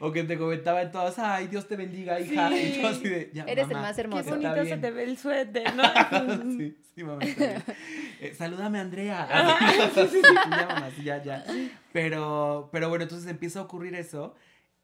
[0.00, 2.48] O que te comentaba en todas, ay, Dios te bendiga, hija.
[2.50, 2.74] Sí.
[2.76, 4.34] Y tú así de, ya, Eres el más Qué hermoso.
[4.34, 5.82] Está bonito se te ve el suéter, ¿no?
[6.58, 7.62] sí, sí, bien.
[8.22, 9.26] Eh, salúdame, Andrea.
[9.30, 9.90] Ah.
[9.94, 11.42] Sí, sí, ya, mamá, sí, ya, ya.
[11.90, 14.34] Pero, pero bueno, entonces empieza a ocurrir eso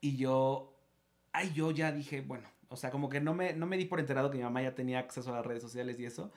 [0.00, 0.74] y yo,
[1.32, 4.00] ay, yo ya dije, bueno, o sea, como que no me, no me di por
[4.00, 6.32] enterado que mi mamá ya tenía acceso a las redes sociales y eso.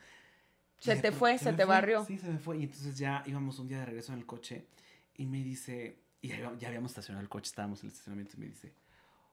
[0.78, 2.04] Y Se de te fue, se me te barrió.
[2.04, 2.58] Sí, se me fue.
[2.58, 4.66] Y entonces ya íbamos un día de regreso en el coche
[5.16, 8.40] y me dice, y ya, ya habíamos estacionado el coche, estábamos en el estacionamiento y
[8.40, 8.74] me dice,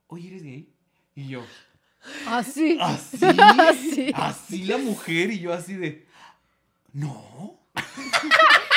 [0.07, 0.73] oye, ¿eres gay?
[1.15, 1.43] Y yo,
[2.27, 2.77] Así.
[2.81, 3.25] ¿así?
[3.59, 4.11] Así.
[4.15, 5.31] ¿Así la mujer?
[5.31, 6.05] Y yo así de,
[6.97, 7.59] no.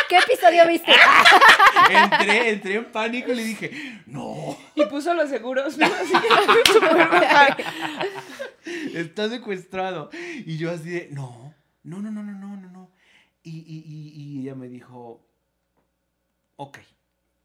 [0.08, 0.92] ¿Qué episodio viste?
[1.90, 4.58] entré, entré en pánico y le dije, no.
[4.74, 5.86] Y puso los seguros, ¿no?
[5.86, 6.28] Así que
[9.00, 10.10] Está secuestrado.
[10.44, 12.90] Y yo así de, no, no, no, no, no, no, no.
[13.42, 15.26] Y, y, y, y ella me dijo,
[16.56, 16.78] ok.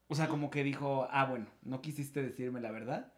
[0.08, 3.12] O sea, como que dijo, ah, bueno, no quisiste decirme la verdad.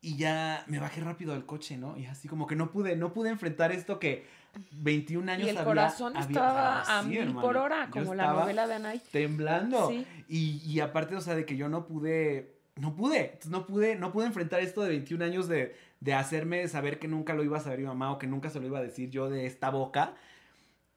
[0.00, 1.96] Y ya me bajé rápido al coche, ¿no?
[1.96, 4.26] Y así como que no pude, no pude enfrentar esto que
[4.72, 8.32] 21 años Y el había- corazón había- estaba Ah, a mil por hora, como la
[8.32, 9.02] novela de Anay.
[9.12, 9.88] Temblando.
[9.88, 10.06] Sí.
[10.28, 14.12] Y, y aparte, o sea, de que yo no pude, no pude, no pude, no
[14.12, 17.60] pude enfrentar esto de 21 años de, de hacerme saber que nunca lo iba a
[17.60, 20.14] saber mi mamá o que nunca se lo iba a decir yo de esta boca.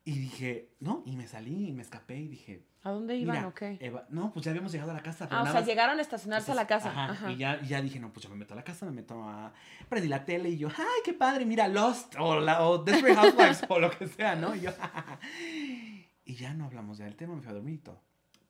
[0.04, 3.48] Y dije, no, y me salí y me escapé y dije, ¿A dónde iban mira,
[3.48, 3.78] o qué?
[3.80, 5.30] Eva- no, pues ya habíamos llegado a la casa.
[5.30, 6.90] pero Ah, o sea, llegaron a estacionarse a la casa.
[6.90, 7.32] Ajá, Ajá.
[7.32, 9.54] Y ya, dije, no, pues yo me meto a la casa, me meto a...
[9.90, 13.64] Prendí la tele y yo, ay, qué padre, mira, Lost o, la, o Desperate Housewives
[13.70, 14.56] o lo que sea, ¿no?
[14.56, 14.72] Y yo,
[16.26, 18.02] y ya no hablamos ya del tema, me fui a dormir y todo.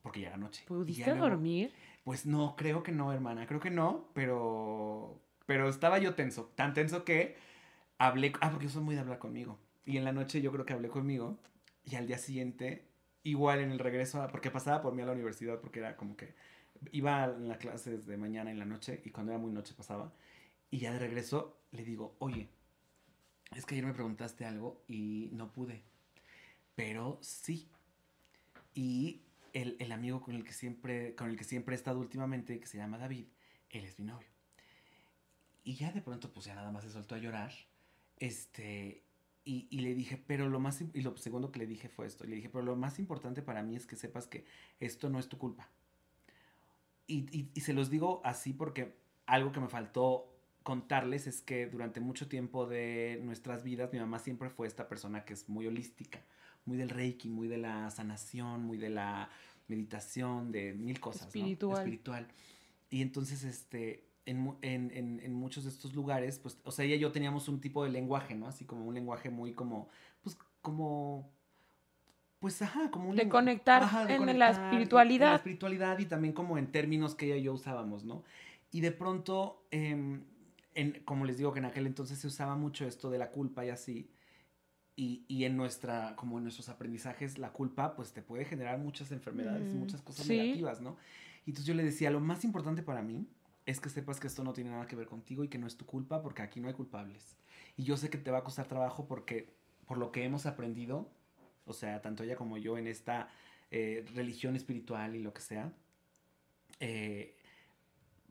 [0.01, 0.61] Porque ya era noche.
[0.61, 1.73] Ya ¿Pudiste dormir?
[2.05, 5.19] Pues no, creo que no, hermana, creo que no, pero...
[5.45, 7.35] Pero estaba yo tenso, tan tenso que
[7.97, 8.31] hablé...
[8.39, 9.59] Ah, porque yo soy muy de hablar conmigo.
[9.85, 11.39] Y en la noche yo creo que hablé conmigo
[11.83, 12.87] y al día siguiente,
[13.23, 16.35] igual en el regreso, porque pasaba por mí a la universidad, porque era como que
[16.91, 20.13] iba a las clases de mañana en la noche y cuando era muy noche pasaba.
[20.69, 22.49] Y ya de regreso le digo, oye,
[23.55, 25.83] es que ayer me preguntaste algo y no pude,
[26.75, 27.69] pero sí.
[28.73, 29.21] Y
[29.53, 32.67] el, el amigo con el, que siempre, con el que siempre he estado últimamente, que
[32.67, 33.25] se llama David,
[33.69, 34.27] él es mi novio.
[35.63, 37.51] Y ya de pronto, pues ya nada más se soltó a llorar.
[38.17, 39.03] Este,
[39.43, 42.25] y, y le dije, pero lo más, y lo segundo que le dije fue esto,
[42.25, 44.45] le dije, pero lo más importante para mí es que sepas que
[44.79, 45.69] esto no es tu culpa.
[47.07, 50.27] Y, y- y se los digo así porque algo que me faltó
[50.63, 55.25] contarles es que durante mucho tiempo de nuestras vidas mi mamá siempre fue esta persona
[55.25, 56.21] que es muy holística,
[56.65, 59.29] muy del reiki, muy de la sanación, muy de la
[59.67, 61.23] meditación, de mil cosas.
[61.23, 61.27] ¿no?
[61.27, 61.77] Espiritual.
[61.79, 62.27] Espiritual.
[62.91, 66.95] Y entonces, este, en, en, en, en muchos de estos lugares, pues, o sea, ella
[66.95, 68.47] y yo teníamos un tipo de lenguaje, ¿no?
[68.47, 69.89] Así como un lenguaje muy como,
[70.21, 71.31] pues, como,
[72.39, 75.27] pues, ajá, como un De conectar en la espiritualidad.
[75.27, 78.23] En la espiritualidad y también como en términos que ella y yo usábamos, ¿no?
[78.71, 80.25] Y de pronto, en,
[81.05, 83.69] como les digo que en aquel entonces se usaba mucho esto de la culpa y
[83.69, 84.09] así,
[84.95, 89.11] y, y en nuestra, como en nuestros aprendizajes, la culpa pues te puede generar muchas
[89.11, 90.37] enfermedades Mm, muchas cosas sí.
[90.37, 90.97] negativas, ¿no?
[91.45, 93.25] Y entonces yo le decía, lo más importante para mí
[93.71, 95.77] es que sepas que esto no tiene nada que ver contigo y que no es
[95.77, 97.37] tu culpa porque aquí no hay culpables.
[97.77, 99.49] Y yo sé que te va a costar trabajo porque
[99.87, 101.09] por lo que hemos aprendido,
[101.65, 103.29] o sea, tanto ella como yo en esta
[103.71, 105.73] eh, religión espiritual y lo que sea,
[106.79, 107.35] eh,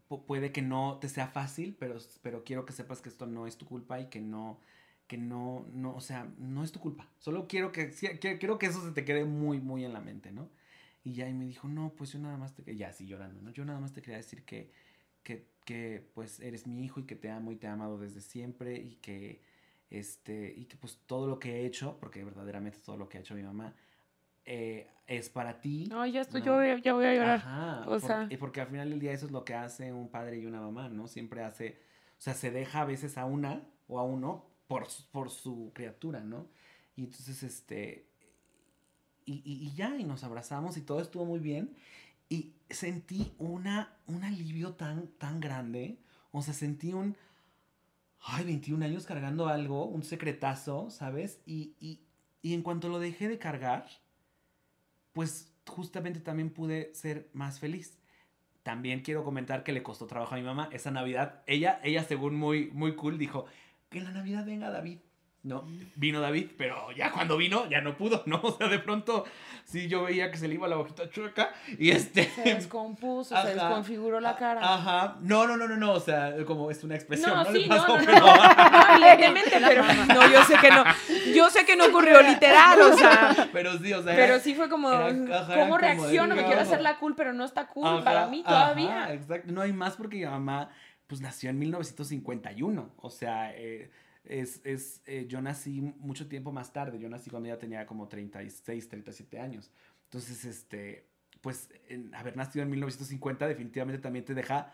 [0.08, 3.46] pu- puede que no te sea fácil, pero, pero quiero que sepas que esto no
[3.46, 4.58] es tu culpa y que no,
[5.06, 7.08] que no, no, o sea, no es tu culpa.
[7.18, 10.48] Solo quiero que- quiero que eso se te quede muy, muy en la mente, ¿no?
[11.04, 13.50] Y ya y me dijo, no, pues yo nada más te, ya así llorando, ¿no?
[13.52, 14.70] Yo nada más te quería decir que,
[15.22, 18.20] que, que, pues eres mi hijo y que te amo y te he amado desde
[18.20, 19.40] siempre y que,
[19.90, 23.20] este, y que pues todo lo que he hecho, porque verdaderamente todo lo que ha
[23.20, 23.74] hecho mi mamá,
[24.44, 25.88] eh, es para ti.
[25.92, 26.46] Ay, ya estoy, ¿no?
[26.46, 27.40] yo voy voy a llorar.
[27.40, 28.26] Ajá, O por- sea.
[28.30, 30.60] y porque al final del día eso es lo que hace un padre y una
[30.60, 31.08] mamá, ¿no?
[31.08, 31.78] Siempre hace,
[32.18, 36.20] o sea, se deja a veces a una o a uno por, por su criatura,
[36.20, 36.46] ¿no?
[36.96, 38.06] Y entonces, este,
[39.26, 41.74] y, y- y ya, y nos abrazamos y todo estuvo muy bien.
[42.30, 45.98] Y sentí una, un alivio tan, tan grande,
[46.30, 47.16] o sea, sentí un,
[48.22, 51.42] ay, 21 años cargando algo, un secretazo, ¿sabes?
[51.44, 52.00] Y, y,
[52.40, 53.86] y en cuanto lo dejé de cargar,
[55.12, 57.98] pues justamente también pude ser más feliz.
[58.62, 61.42] También quiero comentar que le costó trabajo a mi mamá esa Navidad.
[61.46, 63.46] Ella, ella según muy, muy cool, dijo,
[63.88, 65.00] que en la Navidad venga David.
[65.42, 65.64] No,
[65.96, 68.40] vino David, pero ya cuando vino, ya no pudo, ¿no?
[68.42, 69.24] O sea, de pronto,
[69.64, 72.24] sí, yo veía que se le iba la boquita chueca y este...
[72.28, 73.46] Se descompuso, Ajá.
[73.48, 74.60] se desconfiguró la cara.
[74.62, 75.16] Ajá.
[75.22, 77.52] No, no, no, no, no, o sea, como es una expresión, No, ¿no?
[77.52, 79.82] sí, Le no, pasó, no, no, pero- no, evidentemente, pero
[80.14, 80.84] no, yo sé que no,
[81.34, 84.14] yo sé que no ocurrió literal, o sea, Pero sí, o sea...
[84.14, 86.34] pero sí fue como, era- ajá, era ¿cómo reacciono?
[86.36, 89.14] Me quiero hacer la cool, pero no está cool Ajá, para mí ajá, todavía.
[89.14, 89.50] exacto.
[89.52, 90.68] No hay más porque mi mamá,
[91.06, 92.90] pues nació en 1951.
[92.98, 93.90] O sea, eh,
[94.30, 96.98] es, es, eh, yo nací mucho tiempo más tarde.
[96.98, 99.70] Yo nací cuando ella tenía como 36, 37 años.
[100.04, 101.08] Entonces, este,
[101.40, 104.72] pues, en haber nacido en 1950 definitivamente también te deja,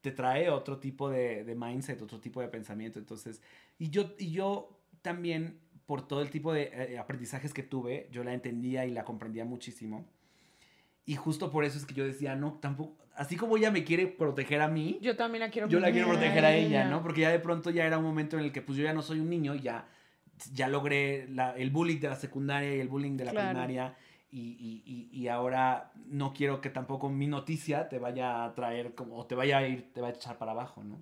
[0.00, 2.98] te trae otro tipo de, de mindset, otro tipo de pensamiento.
[2.98, 3.40] Entonces,
[3.78, 8.24] y yo, y yo también, por todo el tipo de eh, aprendizajes que tuve, yo
[8.24, 10.04] la entendía y la comprendía muchísimo.
[11.06, 14.08] Y justo por eso es que yo decía, no, tampoco, así como ella me quiere
[14.08, 16.84] proteger a mí, Yo también la quiero yo la quiero proteger a ella.
[16.88, 17.00] ¿no?
[17.02, 19.02] Porque ya de pronto ya era un momento en el que pues yo ya no
[19.02, 19.86] soy un niño, ya,
[20.52, 23.48] ya logré la- el bullying de la secundaria y el bullying de la Claro.
[23.50, 23.94] primaria.
[24.32, 28.94] Y, y- y- y ahora no quiero que tampoco mi noticia te vaya a traer
[28.96, 31.00] como, o te vaya a ir, te vaya a echar para abajo, ¿no?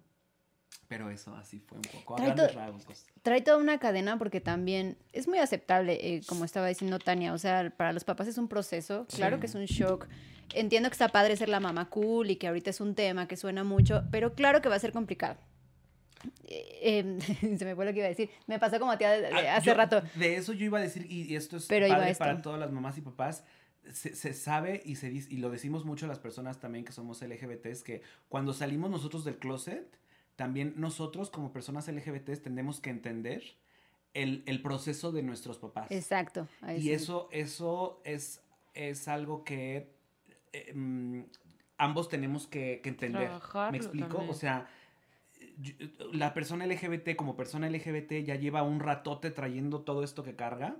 [0.88, 3.06] Pero eso así fue un poco, Trae to- rasgos.
[3.22, 7.38] Trae toda una cadena porque también es muy aceptable, eh, como estaba diciendo Tania, o
[7.38, 9.40] sea, para los papás es un proceso, claro Sí.
[9.40, 10.06] que es un shock.
[10.54, 13.36] Entiendo que está padre ser la mamá cool y que ahorita es un tema que
[13.36, 15.38] suena mucho, pero claro que va a ser complicado.
[16.46, 17.18] Eh, em,
[17.58, 18.30] se me fue lo que iba a decir.
[18.46, 20.02] Me pasó como a ti Ah, hace yo- rato.
[20.14, 22.24] De eso yo iba a decir, y esto es Pero padre esto.
[22.24, 23.44] para todas las mamás y papás.
[23.92, 27.20] Se, se sabe y se dice, y lo decimos mucho las personas también que somos
[27.20, 29.98] LGBTs, que cuando salimos nosotros del closet,
[30.36, 33.42] también nosotros como personas LGBTs tenemos que entender
[34.14, 35.90] el, el proceso de nuestros papás.
[35.90, 36.48] Exacto.
[36.60, 36.92] ahí Y sí.
[36.92, 38.42] eso, eso es,
[38.74, 39.92] es algo que
[40.52, 41.22] eh, mm,
[41.78, 43.26] ambos tenemos que, que entender.
[43.28, 44.08] Trabajarlo ¿Me explico?
[44.08, 44.30] también.
[44.30, 44.68] O sea,
[45.58, 45.74] yo-
[46.12, 50.76] la persona LGBT como persona LGBT ya lleva un ratote trayendo todo esto que carga.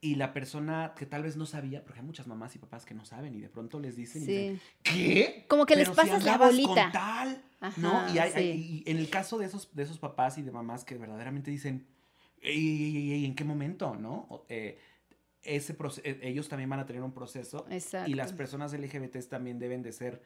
[0.00, 2.94] Y la persona que tal vez no sabía, porque hay muchas mamás y papás que
[2.94, 4.62] no saben y de pronto les dicen, y dicen, Sí.
[4.82, 5.44] ¿qué?
[5.48, 6.82] Como que les pasas la andabas bolita.
[6.84, 8.14] Con tal, Ajá, ¿no?
[8.14, 8.38] Y, hay- sí.
[8.38, 11.50] hay- y en el caso de esos, de esos papás y de mamás que verdaderamente
[11.50, 11.86] dicen,
[12.42, 12.54] "Ey,
[12.84, 13.94] ey, ey, ey, ¿en qué momento?
[13.96, 14.44] ¿No?
[14.50, 14.78] Eh,
[15.42, 18.10] ese eh, ellos también van a tener un proceso Exacto.
[18.10, 20.22] y las personas LGBTs también deben de ser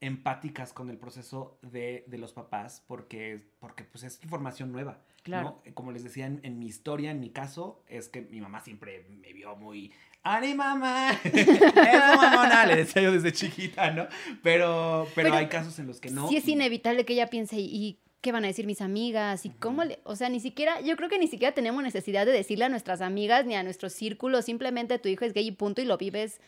[0.00, 5.02] empáticas con el proceso de, de los papás porque, porque pues es información nueva.
[5.22, 5.60] Claro.
[5.66, 5.74] ¿no?
[5.74, 9.06] Como les decía en, en mi historia, en mi caso, es que mi mamá siempre
[9.08, 9.92] me vio muy...
[10.22, 11.12] ¡Ani mamá!
[11.24, 12.66] ¡Eso mamona!
[12.66, 14.06] Le decía yo desde chiquita, ¿no?
[14.42, 16.28] Pero, pero, Pero hay casos en los que no.
[16.28, 19.46] Sí es inevitable que ella piense, ¿y- ¿y qué van a decir mis amigas?
[19.46, 19.98] ¿Y cómo le...?
[20.04, 23.00] O sea, ni siquiera, yo creo que ni siquiera tenemos necesidad de decirle a nuestras
[23.00, 26.38] amigas ni a nuestro círculo, simplemente tu hijo es gay y punto y lo vives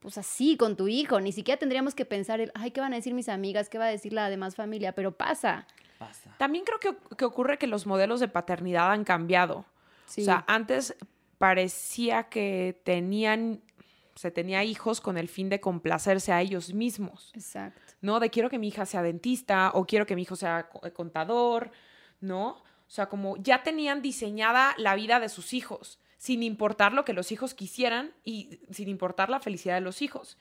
[0.00, 1.20] pues así con tu hijo.
[1.20, 3.68] Ni siquiera tendríamos que pensar, el, ay, ¿qué van a decir mis amigas?
[3.68, 4.92] ¿Qué va a decir la demás familia?
[4.92, 5.66] Pero pasa.
[6.00, 6.34] Pasa.
[6.38, 9.66] También creo que, que ocurre que los modelos de paternidad han cambiado.
[10.06, 10.22] Sí.
[10.22, 10.96] O sea, antes
[11.36, 13.60] parecía que tenían,
[14.14, 17.80] se tenía hijos con el fin de complacerse a ellos mismos, Exacto.
[18.00, 18.18] ¿no?
[18.18, 21.70] De quiero que mi hija sea dentista o quiero que mi hijo sea eh, contador,
[22.22, 22.48] ¿no?
[22.48, 27.12] O sea, como ya tenían diseñada la vida de sus hijos, sin importar lo que
[27.12, 30.38] los hijos quisieran y sin importar la felicidad de los hijos.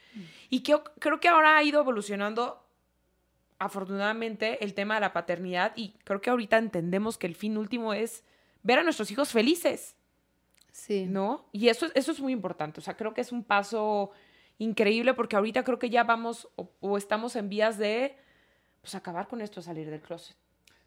[0.49, 2.65] Y que, creo que ahora ha ido evolucionando
[3.59, 7.93] afortunadamente el tema de la paternidad y creo que ahorita entendemos que el fin último
[7.93, 8.23] es
[8.63, 9.95] ver a nuestros hijos felices.
[10.71, 11.05] Sí.
[11.07, 11.45] ¿no?
[11.51, 12.79] Y eso, eso es muy importante.
[12.79, 14.11] O sea, creo que es un paso
[14.59, 18.15] increíble porque ahorita creo que ya vamos o, o estamos en vías de
[18.81, 20.35] pues acabar con esto, salir del closet.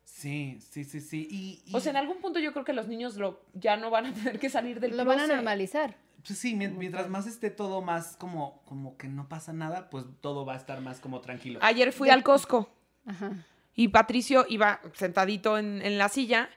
[0.04, 1.28] Sí, sí, sí, sí.
[1.30, 3.90] Y, y- O sea, en algún punto yo creo que los niños lo, ya no
[3.90, 5.20] van a tener que salir del Lo closet.
[5.22, 5.96] van a normalizar.
[6.26, 10.04] Pues sí, mien- mientras más esté todo más como, como que no pasa nada, pues
[10.20, 11.58] todo va a estar más como tranquilo.
[11.62, 12.68] Ayer fui al Costco
[13.06, 13.32] Ajá.
[13.74, 16.48] y Patricio iba sentadito en, en la silla.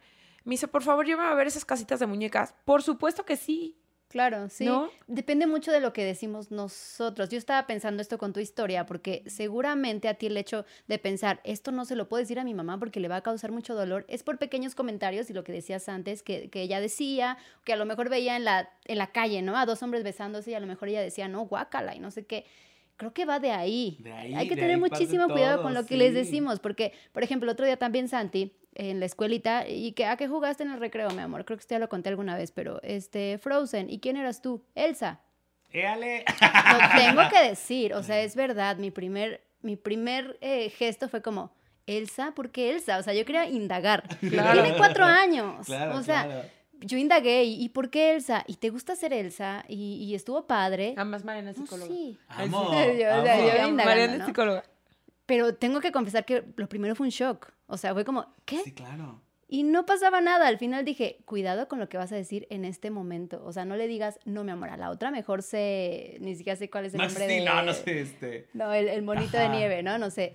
[0.43, 2.53] Me dice, por favor, llévame a ver esas casitas de muñecas.
[2.65, 3.77] Por supuesto que sí.
[4.15, 4.63] Claro, sí.
[4.63, 4.89] ¿No?
[5.07, 7.27] Depende mucho de lo que decimos nosotros.
[7.27, 11.41] Yo estaba pensando esto con tu historia, porque seguramente a ti el hecho de pensar,
[11.43, 13.75] esto no se lo puedo decir a mi mamá porque le va a causar mucho
[13.75, 17.73] dolor, es por pequeños comentarios y lo que decías antes, que, que ella decía, que
[17.73, 19.57] a lo mejor veía en la, en la calle, ¿no?
[19.57, 22.25] A dos hombres besándose y a lo mejor ella decía, no, guácala y no sé
[22.25, 22.45] qué.
[22.97, 23.97] Creo que va de ahí.
[23.99, 27.23] De ahí, Hay que tener muchísimo cuidado todo, con lo que les decimos, porque, por
[27.23, 30.71] ejemplo, el otro día también Santi, en la escuelita, y que, ¿a qué jugaste en
[30.71, 31.45] el recreo, mi amor?
[31.45, 34.63] Creo que usted ya lo conté alguna vez, pero, este, Frozen, ¿y quién eras tú?
[34.75, 35.21] Elsa.
[35.71, 36.23] ¡Éale!
[36.41, 41.21] Lo tengo que decir, o sea, es verdad, mi primer, mi primer eh, gesto fue
[41.21, 41.51] como,
[41.87, 42.97] Elsa, ¿por qué Elsa?
[42.97, 44.03] O sea, yo quería indagar.
[44.19, 44.63] Claro.
[44.63, 45.65] Tiene cuatro años.
[45.65, 46.49] Claro, o sea, claro.
[46.85, 48.43] Yo indagué, ¿y, y por qué Elsa?
[48.47, 49.65] ¿Y te gusta ser Elsa?
[49.67, 50.93] ¿Y, y estuvo padre?
[50.95, 51.87] Además, Mariana es No, psicóloga.
[51.93, 52.17] sí.
[52.27, 52.63] Amo,
[52.99, 53.77] Yo- o sea, amo.
[53.77, 54.19] yo- Mariana ¿no?
[54.23, 54.63] es psicóloga.
[55.25, 57.51] Pero tengo que confesar que lo primero fue un shock.
[57.67, 58.59] O sea, fue como, ¿qué?
[58.59, 59.21] Sí, claro.
[59.47, 60.47] Y no pasaba nada.
[60.47, 63.43] Al final dije, cuidado con lo que vas a decir en este momento.
[63.45, 66.57] O sea, no le digas, no, mi amor, a la otra mejor sé, ni siquiera
[66.57, 67.45] sé cuál es el No, nombre sí, de...
[67.45, 68.47] no, no sé, este.
[68.53, 69.97] No, el, el monito de nieve, ¿no?
[69.97, 70.33] No sé.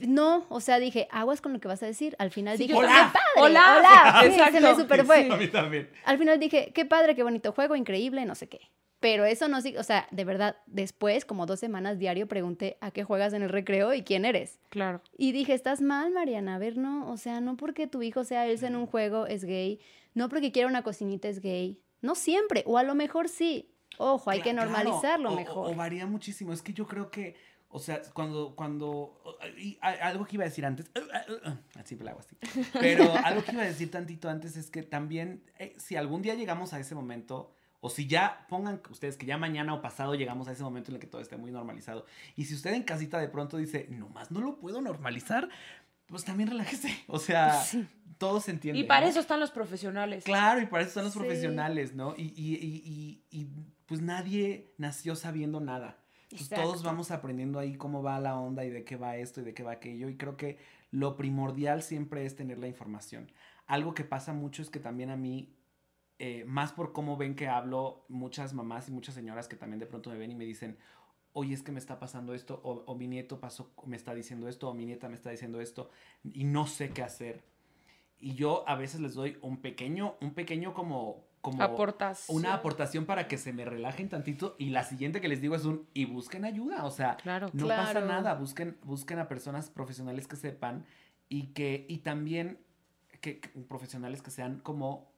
[0.00, 2.16] No, o sea, dije, aguas con lo que vas a decir.
[2.18, 3.18] Al final Sí, dije, yo ¡qué padre!
[3.36, 3.76] ¡Hola!
[3.78, 4.20] ¡Hola!
[4.22, 4.52] Sí, Exacto.
[4.52, 5.24] se me super fue.
[5.24, 5.90] Sí, a mí también.
[6.04, 8.60] Al final dije, qué padre, qué bonito juego, increíble, no sé qué.
[9.00, 12.90] Pero eso no sí, o sea, de verdad, después, como dos semanas diario, pregunté a
[12.90, 14.58] qué juegas en el recreo y quién eres.
[14.70, 15.02] Claro.
[15.16, 16.54] Y dije, estás mal, Mariana.
[16.54, 19.44] A ver, no, o sea, no porque tu hijo sea Elsa en un juego es
[19.44, 19.80] gay,
[20.14, 21.78] no porque quiera una cocinita es gay.
[22.00, 23.70] No siempre, o a lo mejor sí.
[23.98, 25.70] Ojo, hay que claro, normalizarlo o- o- mejor.
[25.70, 26.52] O, varía muchísimo.
[26.52, 27.36] Es que yo creo que,
[27.68, 29.20] o sea, cuando, cuando,
[29.58, 30.90] y a- algo que iba a decir antes,
[31.84, 32.36] siempre lo hago así,
[32.74, 36.34] pero algo que iba a decir tantito antes es que también, eh, si algún día
[36.34, 40.48] llegamos a ese momento, o si ya pongan ustedes que ya mañana o pasado llegamos
[40.48, 43.18] a ese momento en el que todo esté muy normalizado, y si usted en casita
[43.18, 45.48] de pronto dice, nomás no lo puedo normalizar,
[46.06, 46.88] pues también relájese.
[47.08, 47.86] O sea, Sí.
[48.18, 48.80] todo se entiende.
[48.80, 49.10] Y para ¿no?
[49.10, 50.24] eso están los profesionales.
[50.24, 51.18] Claro, y para eso están los Sí.
[51.18, 52.14] profesionales, ¿no?
[52.16, 53.48] Y, y, y, y, y,
[53.86, 55.98] pues nadie nació sabiendo nada.
[56.28, 59.44] Pues todos vamos aprendiendo ahí cómo va la onda y de qué va esto y
[59.44, 60.08] de qué va aquello.
[60.08, 60.58] Y creo que
[60.90, 63.30] lo primordial siempre es tener la información.
[63.66, 65.54] Algo que pasa mucho es que también a mí,
[66.18, 69.86] eh, más por cómo ven que hablo, muchas mamás y muchas señoras que también de
[69.86, 70.78] pronto me ven y me dicen,
[71.32, 74.48] oye, es que me está pasando esto, o, o mi nieto pasó, me está diciendo
[74.48, 75.90] esto, o mi nieta me está diciendo esto,
[76.24, 77.44] y no sé qué hacer.
[78.18, 82.24] Y yo a veces les doy un pequeño, un pequeño como, como Aportas.
[82.28, 84.56] una aportación para que se me relajen tantito.
[84.58, 86.84] Y la siguiente que les digo es un, y busquen ayuda.
[86.84, 87.48] O sea, Claro.
[87.52, 88.34] no pasa nada.
[88.34, 90.84] Busquen, busquen a personas profesionales que sepan
[91.28, 92.58] y que, y también
[93.20, 95.12] que, que profesionales que sean como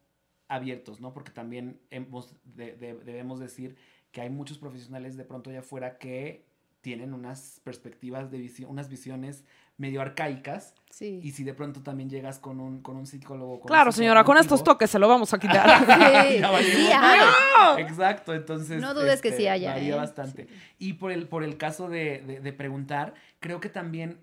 [0.47, 1.13] abiertos, ¿no?
[1.13, 3.75] Porque también hemos, de- de- debemos decir
[4.11, 6.45] que hay muchos profesionales de pronto allá afuera que
[6.81, 9.43] tienen unas perspectivas de visión, unas visiones
[9.79, 11.19] medio arcaicas Sí.
[11.23, 13.59] y si de pronto también llegas con un, con un psicólogo.
[13.59, 15.67] con un Claro, señora, con estos toques se lo vamos a quitar.
[16.29, 16.75] Sí, Ya valimos.
[16.75, 17.81] sí hay.
[17.83, 18.81] Exacto, entonces.
[18.81, 19.97] No dudes que sí haya, Varía ¿eh?
[19.97, 20.47] bastante.
[20.77, 24.19] Y por el, por el caso de, de- de preguntar, creo que también,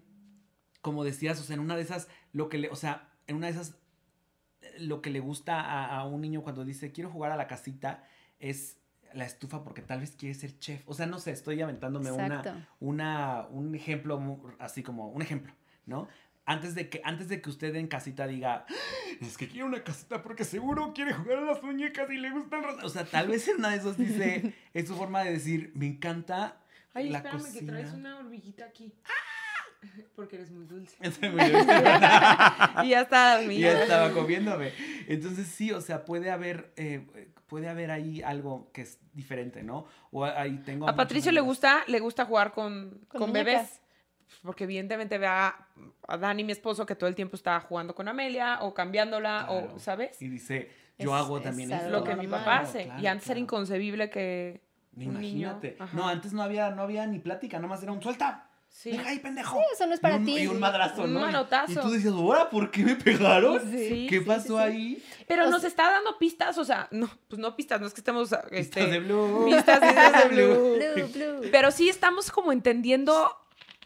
[0.83, 3.47] como decías, o sea, en una de esas, lo que le, o sea, en una
[3.47, 3.77] de esas,
[4.79, 8.05] lo que le gusta a, a un niño cuando dice quiero jugar a la casita
[8.41, 8.77] es
[9.15, 10.83] la estufa porque tal vez quiere ser chef.
[10.87, 12.51] O sea, no sé, estoy aventándome Exacto.
[12.51, 15.53] una, una, un ejemplo mu- así como, un ejemplo,
[15.87, 16.09] ¿no?
[16.49, 18.67] Antes de, que, antes de que usted en casita diga,
[19.21, 22.59] es que quiere una casita porque seguro quiere jugar a las muñecas y le gusta
[22.59, 22.87] el rosa.
[22.87, 25.87] O sea, tal vez en una de esas dice, es su forma de decir, me
[25.89, 26.61] encanta
[26.95, 27.61] Ay, la espérame cocina.
[27.61, 28.95] que traes una hormiguita aquí.
[30.15, 30.97] Porque eres muy dulce.
[31.01, 31.67] Está muy bien.
[32.85, 33.73] y ya está y dormida.
[33.73, 34.73] ya estaba comiéndome.
[35.09, 37.07] Entonces sí, o sea, puede haber, eh,
[37.47, 39.87] puede haber ahí algo que es diferente, ¿no?
[40.11, 40.89] O ahí tengo...
[40.89, 43.81] A Patricio le gusta, le gusta jugar con, Con con, bebés.
[44.43, 45.55] Porque evidentemente ve a,
[46.09, 49.75] a Dani, mi esposo, que todo el tiempo está jugando con Amelia o cambiándola, Claro.
[49.75, 50.21] o, ¿sabes?
[50.21, 51.91] Y dice, yo Es- hago es también esto.
[51.91, 52.85] Lo que mi papá Claro, hace.
[52.85, 53.41] claro, y antes era claro.
[53.41, 54.61] inconcebible que
[54.97, 55.51] un niño...
[55.53, 55.77] Imagínate.
[55.93, 58.46] No, antes no había, no había ni plática, nomás era un suelta.
[58.79, 58.91] Sí.
[58.91, 59.57] Deja ahí, pendejo.
[59.57, 60.37] Sí, eso no es para y un, ti.
[60.37, 61.21] Y un madrazo, Un ¿no?
[61.21, 61.73] Y- manotazo.
[61.73, 63.59] Y tú decías, ahora, ¿por qué me pegaron?
[63.71, 64.55] Sí, ¿Qué sí, pasó sí, sí.
[64.59, 65.03] ahí?
[65.27, 67.95] Pero O nos sea- está dando pistas, o sea, no, pues no pistas, no es
[67.95, 68.33] que estemos...
[68.51, 69.45] Este, Pistas de blue.
[69.47, 70.77] pistas, pistas de blue.
[70.95, 71.09] Blue,
[71.41, 71.49] blue.
[71.51, 73.35] Pero sí estamos como entendiendo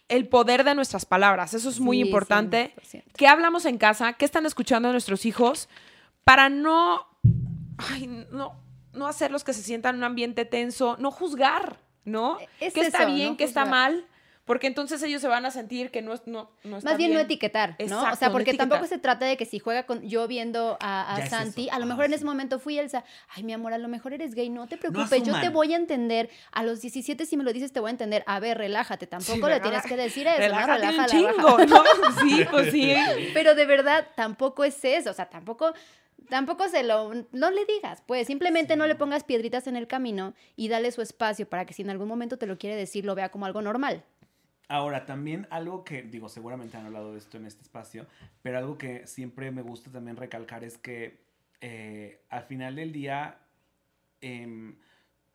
[0.08, 1.54] el poder de nuestras palabras.
[1.54, 2.74] Eso es muy Sí, importante.
[2.82, 3.04] 100%.
[3.16, 4.14] ¿Qué hablamos en casa?
[4.14, 5.68] ¿Qué están escuchando nuestros hijos?
[6.24, 7.06] Para no,
[7.78, 8.60] ay, no,
[8.92, 12.38] no hacerlos que se sientan en un ambiente tenso, no juzgar, ¿no?
[12.58, 13.30] Es ¿Qué está bien?
[13.30, 14.04] no ¿Qué está mal?
[14.50, 17.10] Porque entonces ellos se van a sentir que no, es- no, no está Más bien,
[17.10, 17.20] bien.
[17.20, 18.02] no etiquetar, ¿no?
[18.02, 21.14] o sea, no porque tampoco se trata de que si juega con yo viendo a,
[21.14, 22.14] a Ya es Santi, a lo Ah, mejor en sí.
[22.16, 25.22] ese momento fui Elsa, ay, mi amor, a lo mejor eres gay, no te preocupes,
[25.22, 26.30] yo te voy a entender.
[26.50, 28.24] A los 17 si me lo dices te voy a entender.
[28.26, 30.44] A ver, relájate, tampoco Sí, le tienes que decir eso, ¿no?
[30.46, 31.84] Relájate un la chingo, ¿no?
[32.20, 32.92] Sí, pues sí.
[33.32, 35.72] Pero de verdad tampoco es eso, o sea, tampoco
[36.28, 40.34] tampoco se lo, no le digas, pues simplemente no le pongas piedritas en el camino
[40.56, 43.14] y dale su espacio para que si en algún momento te lo quiere decir, lo
[43.14, 44.02] vea como algo normal.
[44.70, 48.06] Ahora, también algo que, digo, seguramente han hablado de esto en este espacio,
[48.40, 51.18] pero algo que siempre me gusta también recalcar es que
[51.60, 53.40] eh, al final del día,
[54.20, 54.76] em,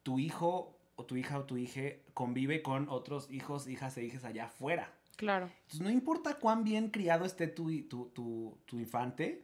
[0.03, 1.81] tu hijo o tu hija o tu hija
[2.13, 4.93] convive con otros hijos, hijas e hijas allá afuera.
[5.17, 5.49] Claro.
[5.63, 9.43] Entonces, no importa cuán bien criado esté tu, tu, tu, tu infante,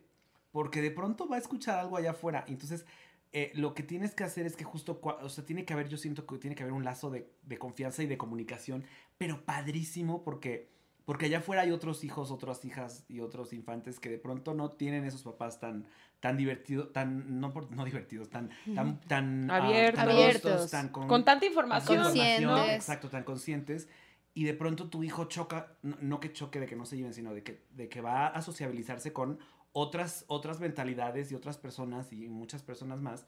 [0.53, 2.45] porque de pronto va a escuchar algo allá afuera.
[2.47, 2.85] Entonces,
[3.33, 5.97] eh, lo que tienes que hacer es que justo, o sea, tiene que haber, yo
[5.97, 8.83] siento que tiene que haber un lazo de, de confianza y de comunicación,
[9.17, 10.69] pero padrísimo porque,
[11.05, 14.71] porque allá afuera hay otros hijos, otras hijas y otros infantes que de pronto no
[14.71, 15.85] tienen esos papás tan,
[16.19, 19.95] tan divertidos, tan, no, por- no divertidos, tan, tan, tan ah, Abiertos.
[19.99, 20.71] tan Abiertos.
[20.71, 21.97] tan con- Con tanta información.
[21.97, 22.75] con información, Conscientes.
[22.75, 23.87] Exacto, tan conscientes.
[24.33, 27.13] Y de pronto tu hijo choca, no, no que choque de que no se lleven,
[27.13, 29.39] sino de que, de que va a sociabilizarse con
[29.73, 33.25] otras, otras mentalidades y otras personas y muchas personas más.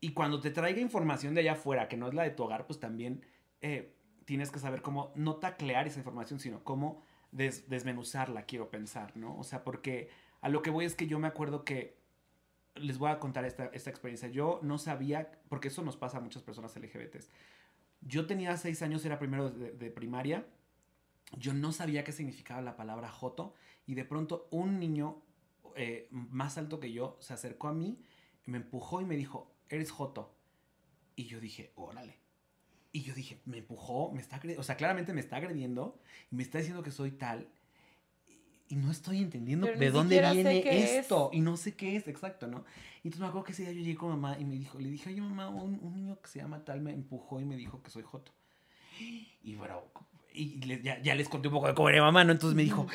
[0.00, 2.66] Y cuando te traiga información de allá afuera, que no es la de tu hogar,
[2.66, 3.24] pues también
[3.60, 7.02] eh, tienes que saber cómo no taclear esa información, sino cómo
[7.32, 9.38] des- desmenuzarla, quiero pensar, ¿no?
[9.38, 10.08] O sea, porque
[10.40, 11.98] a lo que voy es que yo me acuerdo que
[12.76, 14.28] les voy a contar esta, esta experiencia.
[14.28, 17.28] Yo no sabía, porque eso nos pasa a muchas personas LGBTs.
[18.00, 20.46] Yo tenía seis años, era primero de, de primaria.
[21.36, 23.54] Yo no sabía qué significaba la palabra joto.
[23.86, 25.20] Y de pronto un niño
[25.76, 27.98] eh, más alto que yo se acercó a mí,
[28.46, 30.34] me empujó y me dijo, eres joto.
[31.16, 32.18] Y yo dije, órale.
[32.92, 36.00] Y yo dije, me empujó, me está agrediendo, o sea, claramente me está agrediendo
[36.30, 37.48] y me está diciendo que soy tal.
[38.68, 41.30] Y no estoy entendiendo Pero de dónde viene esto.
[41.32, 42.64] Y no sé qué es, exacto, ¿no?
[43.02, 44.90] Y entonces me acuerdo que ese día yo llegué con mamá y me dijo, le
[44.90, 47.82] dije, oye mamá, un, un niño que se llama tal me empujó y me dijo
[47.82, 48.32] que soy joto.
[49.42, 49.82] Y bueno,
[50.32, 52.32] y ya, ya les conté un poco de cómo era mamá, ¿no?
[52.32, 52.86] Entonces me dijo,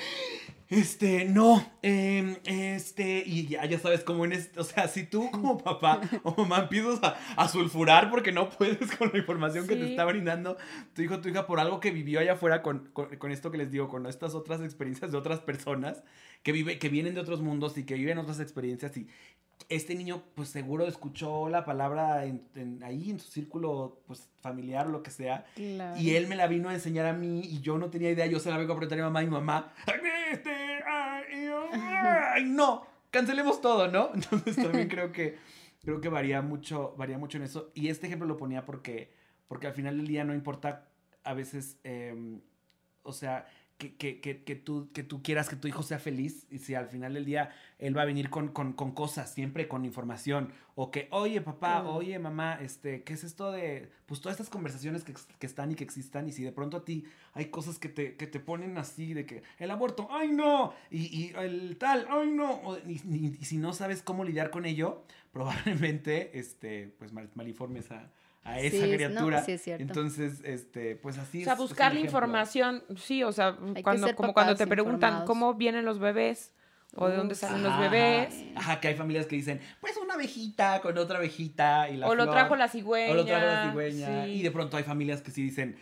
[0.68, 5.30] este, no, em, este, y ya, ya sabes cómo en este, o sea, si tú
[5.30, 9.76] como papá o mamá empiezas a, a sulfurar porque no puedes con la información que
[9.76, 10.58] te está brindando
[10.94, 13.60] tu hijo, tu hija, por algo que vivió allá afuera con, con, con esto que
[13.60, 16.04] les digo, con estas otras experiencias de otras personas
[16.42, 19.08] que, vive, que vienen de otros mundos y que viven otras experiencias y
[19.70, 24.88] este niño pues seguro escuchó la palabra en- en- ahí en su círculo pues familiar
[24.88, 25.46] o lo que sea
[26.00, 28.26] y él me la vino a enseñar a mí y yo no tenía idea.
[28.28, 29.74] Yo se la vengo a preguntar a mi mamá y mi mamá.
[30.32, 30.52] Este,
[30.88, 34.12] ay, no, cancelemos todo, ¿no?
[34.14, 35.38] Entonces también creo que
[35.82, 37.72] creo que varía mucho, varía mucho en eso.
[37.76, 39.14] Y este ejemplo lo ponía porque,
[39.48, 40.88] porque al final del día no importa
[41.24, 42.40] a veces, eh,
[43.04, 43.48] o sea,
[43.78, 46.76] que, que, que, que tú, que tú quieras que tu hijo sea feliz y si
[46.76, 50.54] al final del día él va a venir con, con, con cosas, siempre con información,
[50.76, 51.88] o que, oye papá, Mm.
[51.88, 55.76] oye mamá, este, ¿qué es esto de, pues todas estas conversaciones que, que están y
[55.76, 57.04] que existan y si de pronto a ti
[57.34, 61.02] hay cosas que te, que te ponen así de que el aborto, ay no, y,
[61.16, 64.66] y el tal, ay no, o- y, y- y si no sabes cómo lidiar con
[64.66, 65.04] ello,
[65.34, 68.10] probablemente, este, pues mal, malinformes a,
[68.46, 69.44] a esa Sí, no, criatura.
[69.44, 69.82] sí es cierto.
[69.84, 71.46] Entonces, este, pues así O es.
[71.46, 75.28] sea, es un buscar la información, sí, o sea, cuando, como cuando te preguntan informados.
[75.28, 76.54] cómo vienen los bebés
[76.96, 78.46] o de dónde salen los bebés.
[78.56, 82.16] Ajá, que hay familias que dicen, pues una abejita con otra abejita y la O
[82.16, 83.12] lo trajo la cigüeña.
[83.12, 84.26] O lo trajo la cigüeña.
[84.26, 84.32] sí.
[84.32, 85.76] Y de pronto hay familias que sí dicen,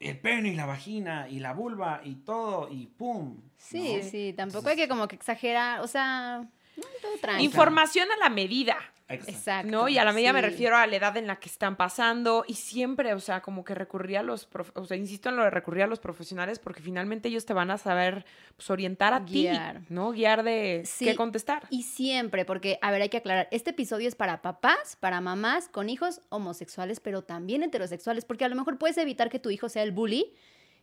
[0.00, 3.40] el pene y la vagina y la vulva y todo y pum.
[3.58, 4.08] Sí, ¿no?
[4.08, 6.38] sí, tampoco hay que como que exagerar, o sea,
[6.76, 7.44] no, todo tranquilo.
[7.44, 8.76] Información a la medida,
[9.08, 9.30] Exacto.
[9.30, 9.70] Exacto.
[9.70, 9.88] ¿no?
[9.88, 12.54] Y a la medida me refiero a la edad en la que están pasando y
[12.54, 15.50] siempre, o sea, como que recurrir a los, prof- o sea, insisto en lo de
[15.50, 18.26] recurrir a los profesionales porque finalmente ellos te van a saber
[18.56, 19.78] pues, orientar a Guiar.
[19.80, 20.10] ti, ¿no?
[20.10, 21.62] Guiar de Sí, qué contestar.
[21.70, 25.68] Y siempre, porque, a ver, hay que aclarar, este episodio es para papás, para mamás
[25.68, 29.68] con hijos homosexuales, pero también heterosexuales, porque a lo mejor puedes evitar que tu hijo
[29.68, 30.32] sea el bully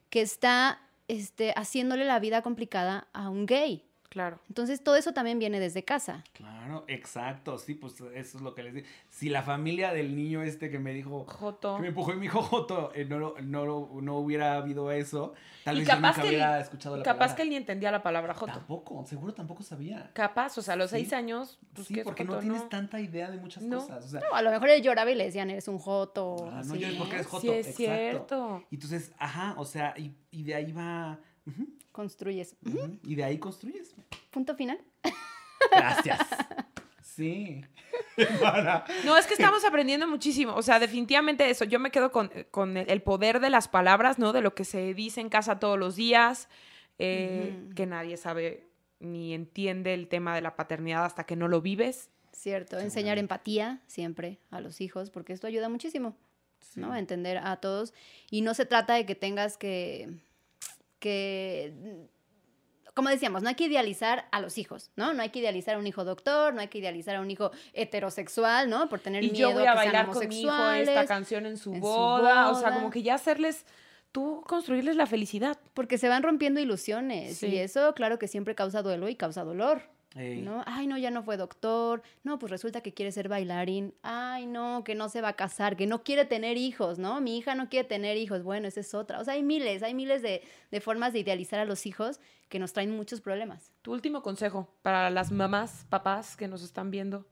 [0.09, 3.84] que está este, haciéndole la vida complicada a un gay.
[4.14, 4.38] Claro.
[4.47, 6.24] Entonces, todo eso también viene desde casa.
[6.34, 8.88] Claro, exacto, sí, pues eso es lo que les digo.
[9.09, 11.78] Si la familia del niño este que me dijo, Joto.
[11.78, 14.91] que me empujó y me dijo Joto, eh, no, lo- no, lo- no hubiera habido
[14.91, 15.34] eso,
[15.64, 17.36] tal Y vez yo nunca que él- hubiera escuchado la Capaz palabra.
[17.38, 18.53] que él ni entendía la palabra joto.
[18.53, 20.11] Tampoco, seguro tampoco sabía.
[20.14, 20.97] Capaz, o sea, a los Sí.
[20.97, 23.80] seis años, pues sí, ¿qué es porque no tienes tanta idea de muchas No.
[23.80, 24.05] cosas.
[24.05, 26.36] O sea, No, a lo mejor él lloraba y le decían, eres un joto.
[26.51, 26.78] Ah, no, así.
[26.80, 27.41] yo es porque eres joto.
[27.41, 27.76] Sí, es exacto.
[27.84, 28.64] cierto.
[28.70, 31.18] Y entonces, ajá, o sea, y, y de ahí va.
[31.91, 32.55] Construyes.
[33.03, 33.93] Y de ahí construyes.
[34.31, 34.79] Punto final.
[35.71, 36.19] Gracias.
[37.01, 37.63] Sí.
[38.41, 40.55] Para- No, es que estamos aprendiendo muchísimo.
[40.55, 41.65] O sea, definitivamente eso.
[41.65, 44.33] Yo me quedo con, con el el poder de las palabras, ¿no?
[44.33, 46.47] De lo que se dice en casa todos los días,
[46.99, 48.67] eh, que nadie sabe
[48.99, 52.09] ni entiende el tema de la paternidad hasta que no lo vives.
[52.31, 56.15] Cierto, enseñar empatía siempre a los hijos, porque esto ayuda muchísimo,
[56.61, 56.79] Sí.
[56.79, 56.91] ¿no?
[56.91, 57.93] A entender a todos.
[58.31, 60.09] Y no se trata de que tengas que,
[61.03, 61.73] que
[62.93, 65.13] como decíamos, no hay que idealizar a los hijos, ¿no?
[65.13, 67.51] No hay que idealizar a un hijo doctor, no hay que idealizar a un hijo
[67.73, 68.87] heterosexual, ¿no?
[68.87, 71.57] Por tener y miedo yo voy a que bailar con mi hijo esta canción en
[71.57, 72.51] su, en su boda.
[72.51, 73.65] O sea, como que ya hacerles,
[74.11, 75.57] tú construirles la felicidad.
[75.73, 77.47] Porque se van rompiendo ilusiones Sí.
[77.47, 79.81] y eso, claro que siempre causa duelo y causa dolor.
[80.16, 80.41] Ey.
[80.41, 80.64] ¿No?
[80.66, 82.03] Ay, no, ya no fue doctor.
[82.24, 83.93] No, pues resulta que quiere ser bailarín.
[84.03, 87.20] Ay, no, que no se va a casar, que no quiere tener hijos, ¿no?
[87.20, 88.43] Mi hija no quiere tener hijos.
[88.43, 89.20] Bueno, esa es otra.
[89.20, 92.59] O sea, hay miles, hay miles de, de formas de idealizar a los hijos que
[92.59, 93.72] nos traen muchos problemas.
[93.82, 97.26] Tu último consejo para las mamás, papás que nos están viendo.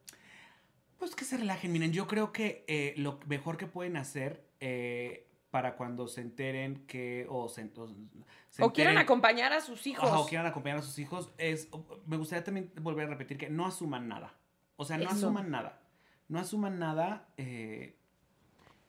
[0.97, 1.71] Pues que se relajen.
[1.71, 6.85] Miren, yo creo que eh, lo mejor que pueden hacer eh, para cuando se enteren
[6.87, 7.27] que.
[7.29, 7.87] O, se, o,
[8.49, 10.09] se O quieran enteren- acompañar a sus hijos.
[10.09, 11.69] Ajá, o quieran acompañar a sus hijos, es,
[12.07, 14.33] me gustaría también volver a repetir que no asuman nada.
[14.77, 15.13] O sea, no Eso.
[15.27, 15.81] asuman nada.
[16.29, 17.97] No asuman nada eh,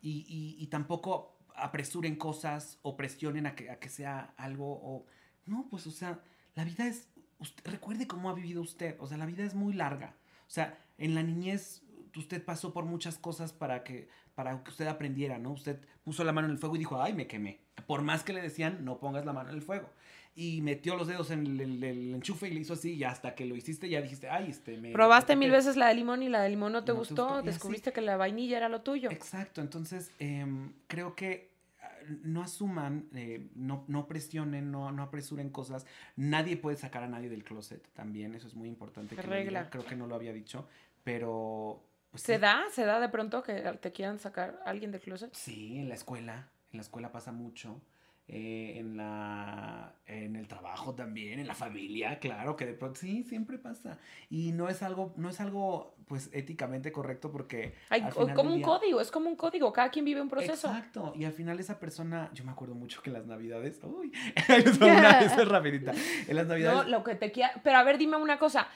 [0.00, 4.72] y, y- y tampoco apresuren cosas o presionen a que, a que sea algo.
[4.82, 5.06] O,
[5.46, 6.20] no, pues, o sea,
[6.54, 7.08] la vida es.
[7.40, 8.96] usted- recuerde cómo ha vivido usted.
[9.00, 10.14] O sea, la vida es muy larga.
[10.46, 11.82] O sea, en la niñez
[12.20, 15.52] usted pasó por muchas cosas para que, para que usted aprendiera, ¿no?
[15.52, 17.60] Usted puso la mano en el fuego y dijo, ay, me quemé.
[17.86, 19.88] Por más que le decían, no pongas la mano en el fuego.
[20.34, 23.34] Y metió los dedos en el, el- el enchufe y le hizo así, y hasta
[23.34, 24.90] que lo hiciste ya dijiste, ay, este, me...
[24.92, 27.42] Probaste mil veces la de limón y la de limón no te No te gustó.
[27.42, 29.10] Descubriste que la vainilla era lo tuyo.
[29.10, 31.50] Exacto, entonces em, creo que
[31.82, 31.90] ah,
[32.22, 35.84] no asuman, eh, no, no presionen, no, no apresuren cosas.
[36.16, 39.14] Nadie puede sacar a nadie del closet también, eso es muy importante.
[39.14, 39.34] Que diga.
[39.34, 39.68] regla.
[39.70, 40.66] Creo que no lo había dicho,
[41.04, 41.84] pero...
[42.14, 42.64] ¿Se da?
[42.72, 45.32] ¿Se da de pronto que te quieran sacar a alguien del closet?
[45.32, 47.80] Sí, en la escuela, en la escuela pasa mucho.
[48.28, 53.24] eh, en la en el trabajo también, en la familia, claro que de pronto sí,
[53.24, 53.98] siempre pasa.
[54.30, 58.50] Y no es algo, no es algo pues éticamente correcto porque Hay, al final como
[58.50, 59.72] un día- código, es como un código.
[59.72, 60.68] Cada quien vive un proceso.
[60.68, 61.12] Exacto.
[61.16, 64.12] Y al final esa persona, yo me acuerdo mucho que en las navidades, uy,
[64.80, 65.92] una esa es rapidita.
[66.28, 67.52] En las No, navidades, lo que te quiera.
[67.64, 68.68] Pero a ver, dime una cosa.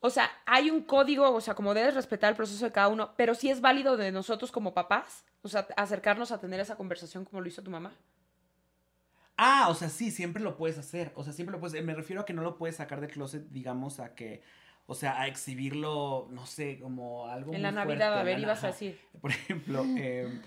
[0.00, 3.14] O sea, hay un código, o sea, como debes respetar el proceso de cada uno,
[3.16, 7.24] pero sí es válido de nosotros como papás, o sea, acercarnos a tener esa conversación
[7.24, 7.92] como lo hizo tu mamá.
[9.36, 11.12] ah, o sea, sí, siempre lo puedes hacer.
[11.14, 13.48] O sea, siempre lo puedes, me refiero a que no lo puedes sacar del closet,
[13.50, 14.42] digamos, a que,
[14.86, 18.64] o sea, a exhibirlo, no sé, como algo en la Navidad, fuerte, a ver, ibas
[18.64, 18.98] a decir.
[19.20, 20.40] Por ejemplo, eh,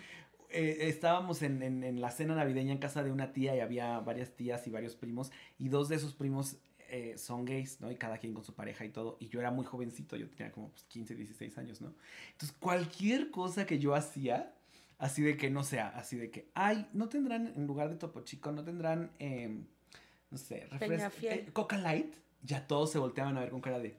[0.49, 3.99] eh, estábamos en, en- en la cena navideña en casa de una tía y había
[3.99, 6.57] varias tías y varios primos y dos de esos primos
[6.91, 7.89] eh, son gays, ¿no?
[7.89, 9.17] Y cada quien con su pareja y todo.
[9.19, 11.93] Y yo era muy jovencito, yo tenía como pues, 15, 16 años, ¿no?
[12.33, 14.53] Entonces, cualquier cosa que yo hacía,
[14.99, 18.21] así de que no sea, así de que, ay, no tendrán, en lugar de Topo
[18.21, 19.65] Chico, no tendrán, em,
[20.29, 22.13] no sé, refresco, eh, Coca Light.
[22.43, 23.95] Ya todos se volteaban a ver con cara de,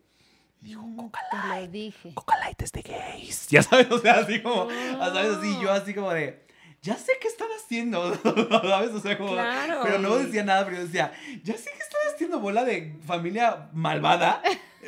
[0.60, 1.66] dijo Mm, Coca Te Light.
[1.66, 2.14] lo dije.
[2.14, 3.48] Coca Light es de gays.
[3.50, 5.36] Ya sabes, o sea, así como, ¿sabes?
[5.38, 6.44] Así yo así como de,
[6.82, 8.14] ya sé qué están haciendo,
[8.62, 8.90] ¿sabes?
[8.90, 9.80] O sea, como, Claro.
[9.84, 11.12] pero no decía nada, pero yo decía,
[11.44, 14.42] ya sé que están haciendo bola de familia malvada.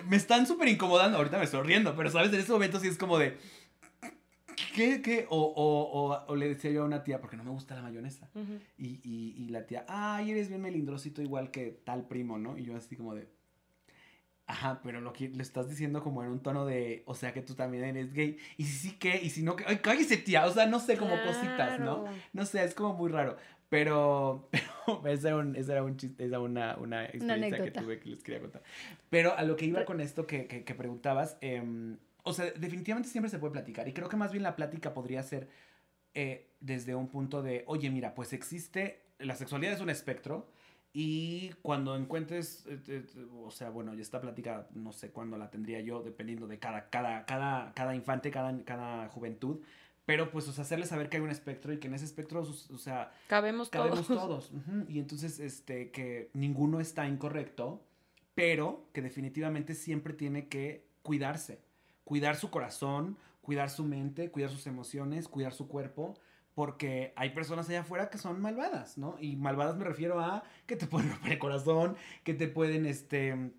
[0.08, 1.18] Me están súper incomodando.
[1.18, 2.32] Ahorita me estoy riendo, pero, ¿sabes?
[2.32, 3.38] En ese momento sí es como de,
[4.74, 5.26] ¿qué, qué?
[5.30, 7.82] O, o, o, o le decía yo a una tía, porque no me gusta la
[7.82, 8.28] mayonesa.
[8.76, 12.58] Y, y, y la tía, ay, eres bien melindrosito igual que tal primo, ¿no?
[12.58, 13.28] Y yo así como de,
[14.46, 17.42] ajá, pero lo que le estás diciendo como en un tono de, o sea, que
[17.42, 18.38] tú también eres gay.
[18.56, 19.20] Y si sí, ¿qué?
[19.22, 19.64] Y si no, ¿qué?
[19.66, 20.46] Ay, cállese, tía.
[20.46, 22.02] O sea, no sé, como cositas, ¿no?
[22.02, 22.16] Claro.
[22.32, 23.36] No sé, es como muy raro.
[23.68, 24.48] Pero,
[25.02, 27.80] pero ese era un, ese era un chiste, esa era una, una experiencia que anécdota.
[27.80, 28.62] tuve que les quería contar.
[29.10, 33.08] Pero a lo que iba con esto que, que, que preguntabas, em, o sea, definitivamente
[33.08, 33.88] siempre se puede platicar.
[33.88, 35.48] Y creo que más bien la plática podría ser
[36.14, 40.48] eh, desde un punto de, oye, mira, pues existe, la sexualidad es un espectro.
[40.96, 43.04] Y cuando encuentres, eh, eh,
[43.42, 46.88] o sea, bueno, ya esta plática no sé cuándo la tendría yo, dependiendo de cada,
[46.88, 49.60] cada, cada, cada infante, cada, cada juventud.
[50.06, 52.42] Pero pues, o sea, hacerle saber que hay un espectro y que en ese espectro,
[52.42, 53.86] o sea, Cabemos todos.
[53.86, 54.52] cabemos todos.
[54.88, 57.82] Y entonces, este, que ninguno está incorrecto,
[58.36, 61.58] pero que definitivamente siempre tiene que cuidarse.
[62.04, 66.14] Cuidar su corazón, cuidar su mente, cuidar sus emociones, cuidar su cuerpo.
[66.54, 69.16] Porque hay personas allá afuera que son malvadas, ¿no?
[69.20, 73.52] Y malvadas me refiero a que te pueden romper el corazón, que te pueden, este,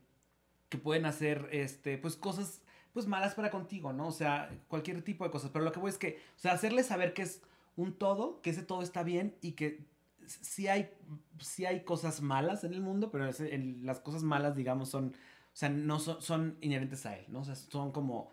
[0.70, 2.62] que pueden hacer, este, pues cosas,
[2.94, 4.08] pues malas para contigo, ¿no?
[4.08, 5.52] O sea, cualquier tipo de cosas.
[5.52, 7.42] Pero lo que voy es que, o sea, hacerle saber que es
[7.76, 9.86] un todo, que ese todo está bien y que
[10.28, 10.92] sí hay,
[11.40, 15.08] sí hay cosas malas en el mundo, pero ese- en- las cosas malas, digamos, son,
[15.10, 17.42] o sea, no son, son inherentes a él, ¿no?
[17.42, 18.32] O sea, son como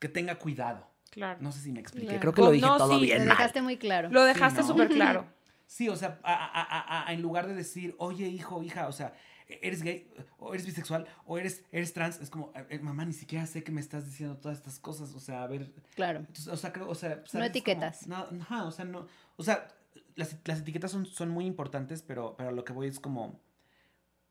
[0.00, 0.88] que tenga cuidado.
[1.12, 1.38] Claro.
[1.40, 2.06] No sé si me expliqué.
[2.08, 2.20] Claro.
[2.20, 3.36] Creo que lo dije No, todo sí, bien Lo mal.
[3.36, 4.08] dejaste muy claro.
[4.10, 4.66] Lo dejaste ¿no?
[4.66, 5.26] súper claro.
[5.66, 8.92] Sí, o sea, a- a- a- a- en lugar de decir, oye, hijo, hija, o
[8.92, 9.14] sea,
[9.46, 13.46] eres gay, o eres bisexual, o eres, eres trans, es como, "Eh, mamá, ni siquiera
[13.46, 16.20] sé que me estás diciendo todas estas cosas, o sea, a ver, Claro.
[16.20, 17.34] entonces, o sea, creo, o sea, ¿sabes?
[17.34, 18.00] No etiquetas.
[18.04, 19.06] como, no, ajá, o sea, no,
[19.36, 19.68] o sea,
[20.14, 23.40] las, las etiquetas son, son muy importantes, pero, pero lo que voy es como,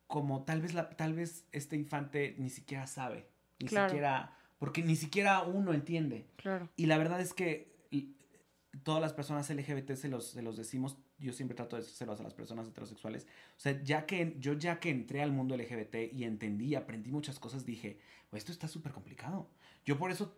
[0.08, 3.30] como tal vez, la, tal vez este infante ni siquiera sabe,
[3.60, 3.90] ni Claro.
[3.90, 6.28] siquiera, porque ni siquiera uno entiende.
[6.36, 6.70] Claro.
[6.78, 7.72] Y la verdad es que
[8.84, 12.24] todas las personas LGBT se los, se los decimos, yo siempre trato de decírselos a
[12.24, 13.26] las personas heterosexuales.
[13.58, 17.40] O sea, ya que yo ya que entré al mundo LGBT y entendí, aprendí muchas
[17.40, 17.98] cosas, dije,
[18.30, 19.50] "Pues esto está súper complicado.
[19.84, 20.38] Yo por eso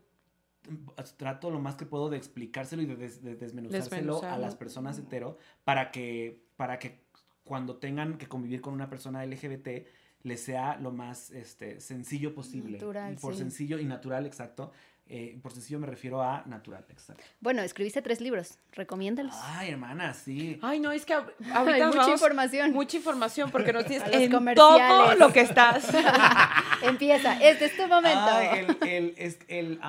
[0.70, 4.56] mm, trato lo más que puedo de explicárselo y de, des- de desmenuzárselo a las
[4.56, 7.04] personas hetero para que, para que
[7.44, 9.86] cuando tengan que convivir con una persona LGBT
[10.24, 12.78] les sea lo más este, sencillo posible.
[12.78, 13.40] Natural, y por sí.
[13.40, 14.72] sencillo y natural, exacto.
[15.06, 17.22] Eh, por sencillo me refiero a natural, exacto.
[17.42, 19.36] Bueno, escribiste tres libros, recomiéndalos.
[19.38, 20.58] Ay, hermana, sí.
[20.62, 22.72] Ay, no, es que ahor- Hay ahorita nos mucha vamos- información.
[22.72, 25.90] Mucha información porque nos tienes en todo lo que estás.
[26.84, 28.20] Empieza, este es tu momento.
[28.26, 29.80] Ay, el, el, es, el,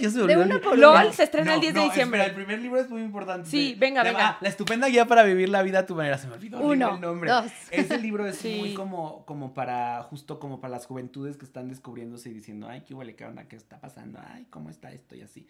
[0.00, 2.20] ya se me De una por LOL se estrena el 10 de diciembre.
[2.20, 3.48] espera, el primer libro es muy importante.
[3.48, 4.38] Sí, venga, Se venga.
[4.40, 6.18] La estupenda guía para vivir la vida a tu manera.
[6.18, 7.30] Se me olvidó Uno, el nombre.
[7.30, 7.50] dos.
[7.70, 8.56] Ese libro es Sí.
[8.58, 12.82] muy como, como para, justo como para las juventudes que están descubriéndose y diciendo, ay,
[12.86, 15.46] qué huele, qué onda, qué está pasando, ay, cómo está esto y así.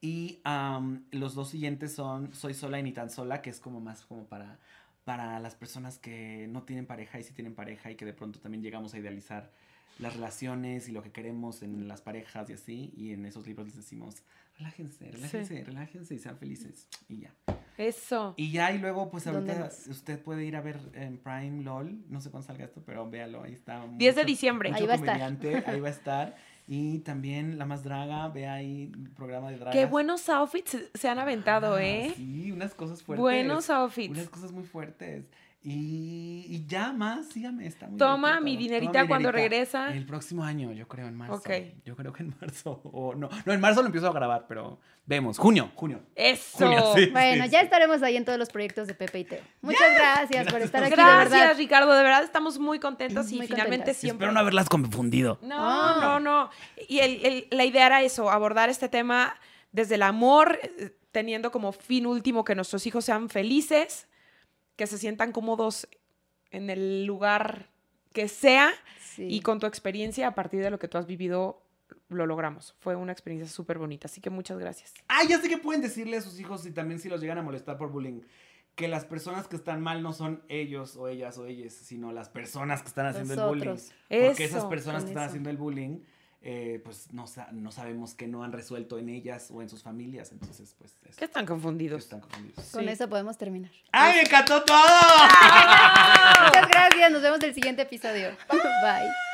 [0.00, 0.40] Y
[1.12, 4.26] los dos siguientes son Soy sola y ni tan sola, que es como más como
[4.26, 4.58] para,
[5.04, 8.38] para las personas que no tienen pareja y sí tienen pareja y que de pronto
[8.40, 9.50] también llegamos a idealizar
[9.98, 12.92] las relaciones y lo que queremos en las parejas y así.
[12.96, 14.22] Y en esos libros les decimos,
[14.58, 16.88] relájense, relájense, relájense y sean felices.
[17.08, 17.34] Y ya.
[17.76, 18.34] Eso.
[18.36, 22.04] Y ya, y luego, pues ¿Dónde ahorita usted puede ir a ver en Prime LOL.
[22.08, 23.84] No sé cuándo salga esto, pero véalo, ahí está.
[23.96, 24.70] 10 de mucho- diciembre.
[24.70, 25.20] mucho Ahí va a estar.
[25.68, 26.36] Ahí va a estar.
[26.66, 29.74] Y también La Más Draga, ve ahí el programa de dragas.
[29.74, 32.12] Qué buenos outfits se- han aventado, Ah, ¿eh?
[32.16, 33.20] Sí, unas cosas fuertes.
[33.20, 34.28] Buenos Unas outfits.
[34.30, 35.26] cosas muy fuertes.
[35.66, 39.54] Y, y ya más, sígame, está muy Toma mi dinerita Toma mi cuando dinerita.
[39.86, 39.94] regresa.
[39.96, 41.36] El próximo año, yo creo en marzo.
[41.36, 41.48] Ok.
[41.86, 42.82] Yo creo que en marzo.
[42.84, 45.38] O no, no, en marzo lo empiezo a grabar, pero vemos.
[45.38, 46.00] Junio, junio.
[46.14, 46.58] Eso.
[46.58, 47.06] Junio, sí.
[47.06, 49.40] Bueno, ya estaremos ahí en todos los proyectos de Pepe y Teo.
[49.62, 51.56] Muchas gracias, por estar aquí, de Gracias, verdad.
[51.56, 51.92] Ricardo.
[51.94, 53.96] De verdad estamos muy contentos y finalmente contentas.
[53.96, 54.26] siempre.
[54.26, 55.38] Espero no haberlas confundido.
[55.40, 55.98] No, Ah.
[56.02, 56.50] no, no.
[56.88, 59.34] Y el- el- la idea era eso, abordar este tema
[59.72, 64.08] desde el amor, eh, teniendo como fin último que nuestros hijos sean felices,
[64.76, 65.88] que se sientan cómodos
[66.50, 67.70] en el lugar
[68.12, 68.70] que sea
[69.00, 69.26] Sí.
[69.28, 71.62] y con tu experiencia, a partir de lo que tú has vivido,
[72.08, 72.74] lo logramos.
[72.80, 74.94] Fue una experiencia súper bonita, así que muchas gracias.
[75.08, 77.42] Ah, ya sé que pueden decirle a sus hijos y también si los llegan a
[77.42, 78.22] molestar por bullying.
[78.74, 82.28] Que las personas que están mal no son ellos o ellas o ellas, sino las
[82.28, 83.76] personas que están haciendo el bullying.
[84.08, 85.30] Porque esas personas que están eso.
[85.30, 86.00] haciendo el bullying,
[86.46, 89.82] eh, pues no, sa- no sabemos que no han resuelto en ellas o en sus
[89.82, 90.30] familias.
[90.30, 92.02] Entonces, pues es- Que están confundidos.
[92.04, 92.66] están confundidos.
[92.70, 92.90] Con Sí.
[92.90, 93.70] eso podemos terminar.
[93.92, 94.76] ¡Ay, me encantó todo!
[96.46, 98.28] Muchas gracias, nos vemos en el siguiente episodio.
[98.50, 99.33] Bye.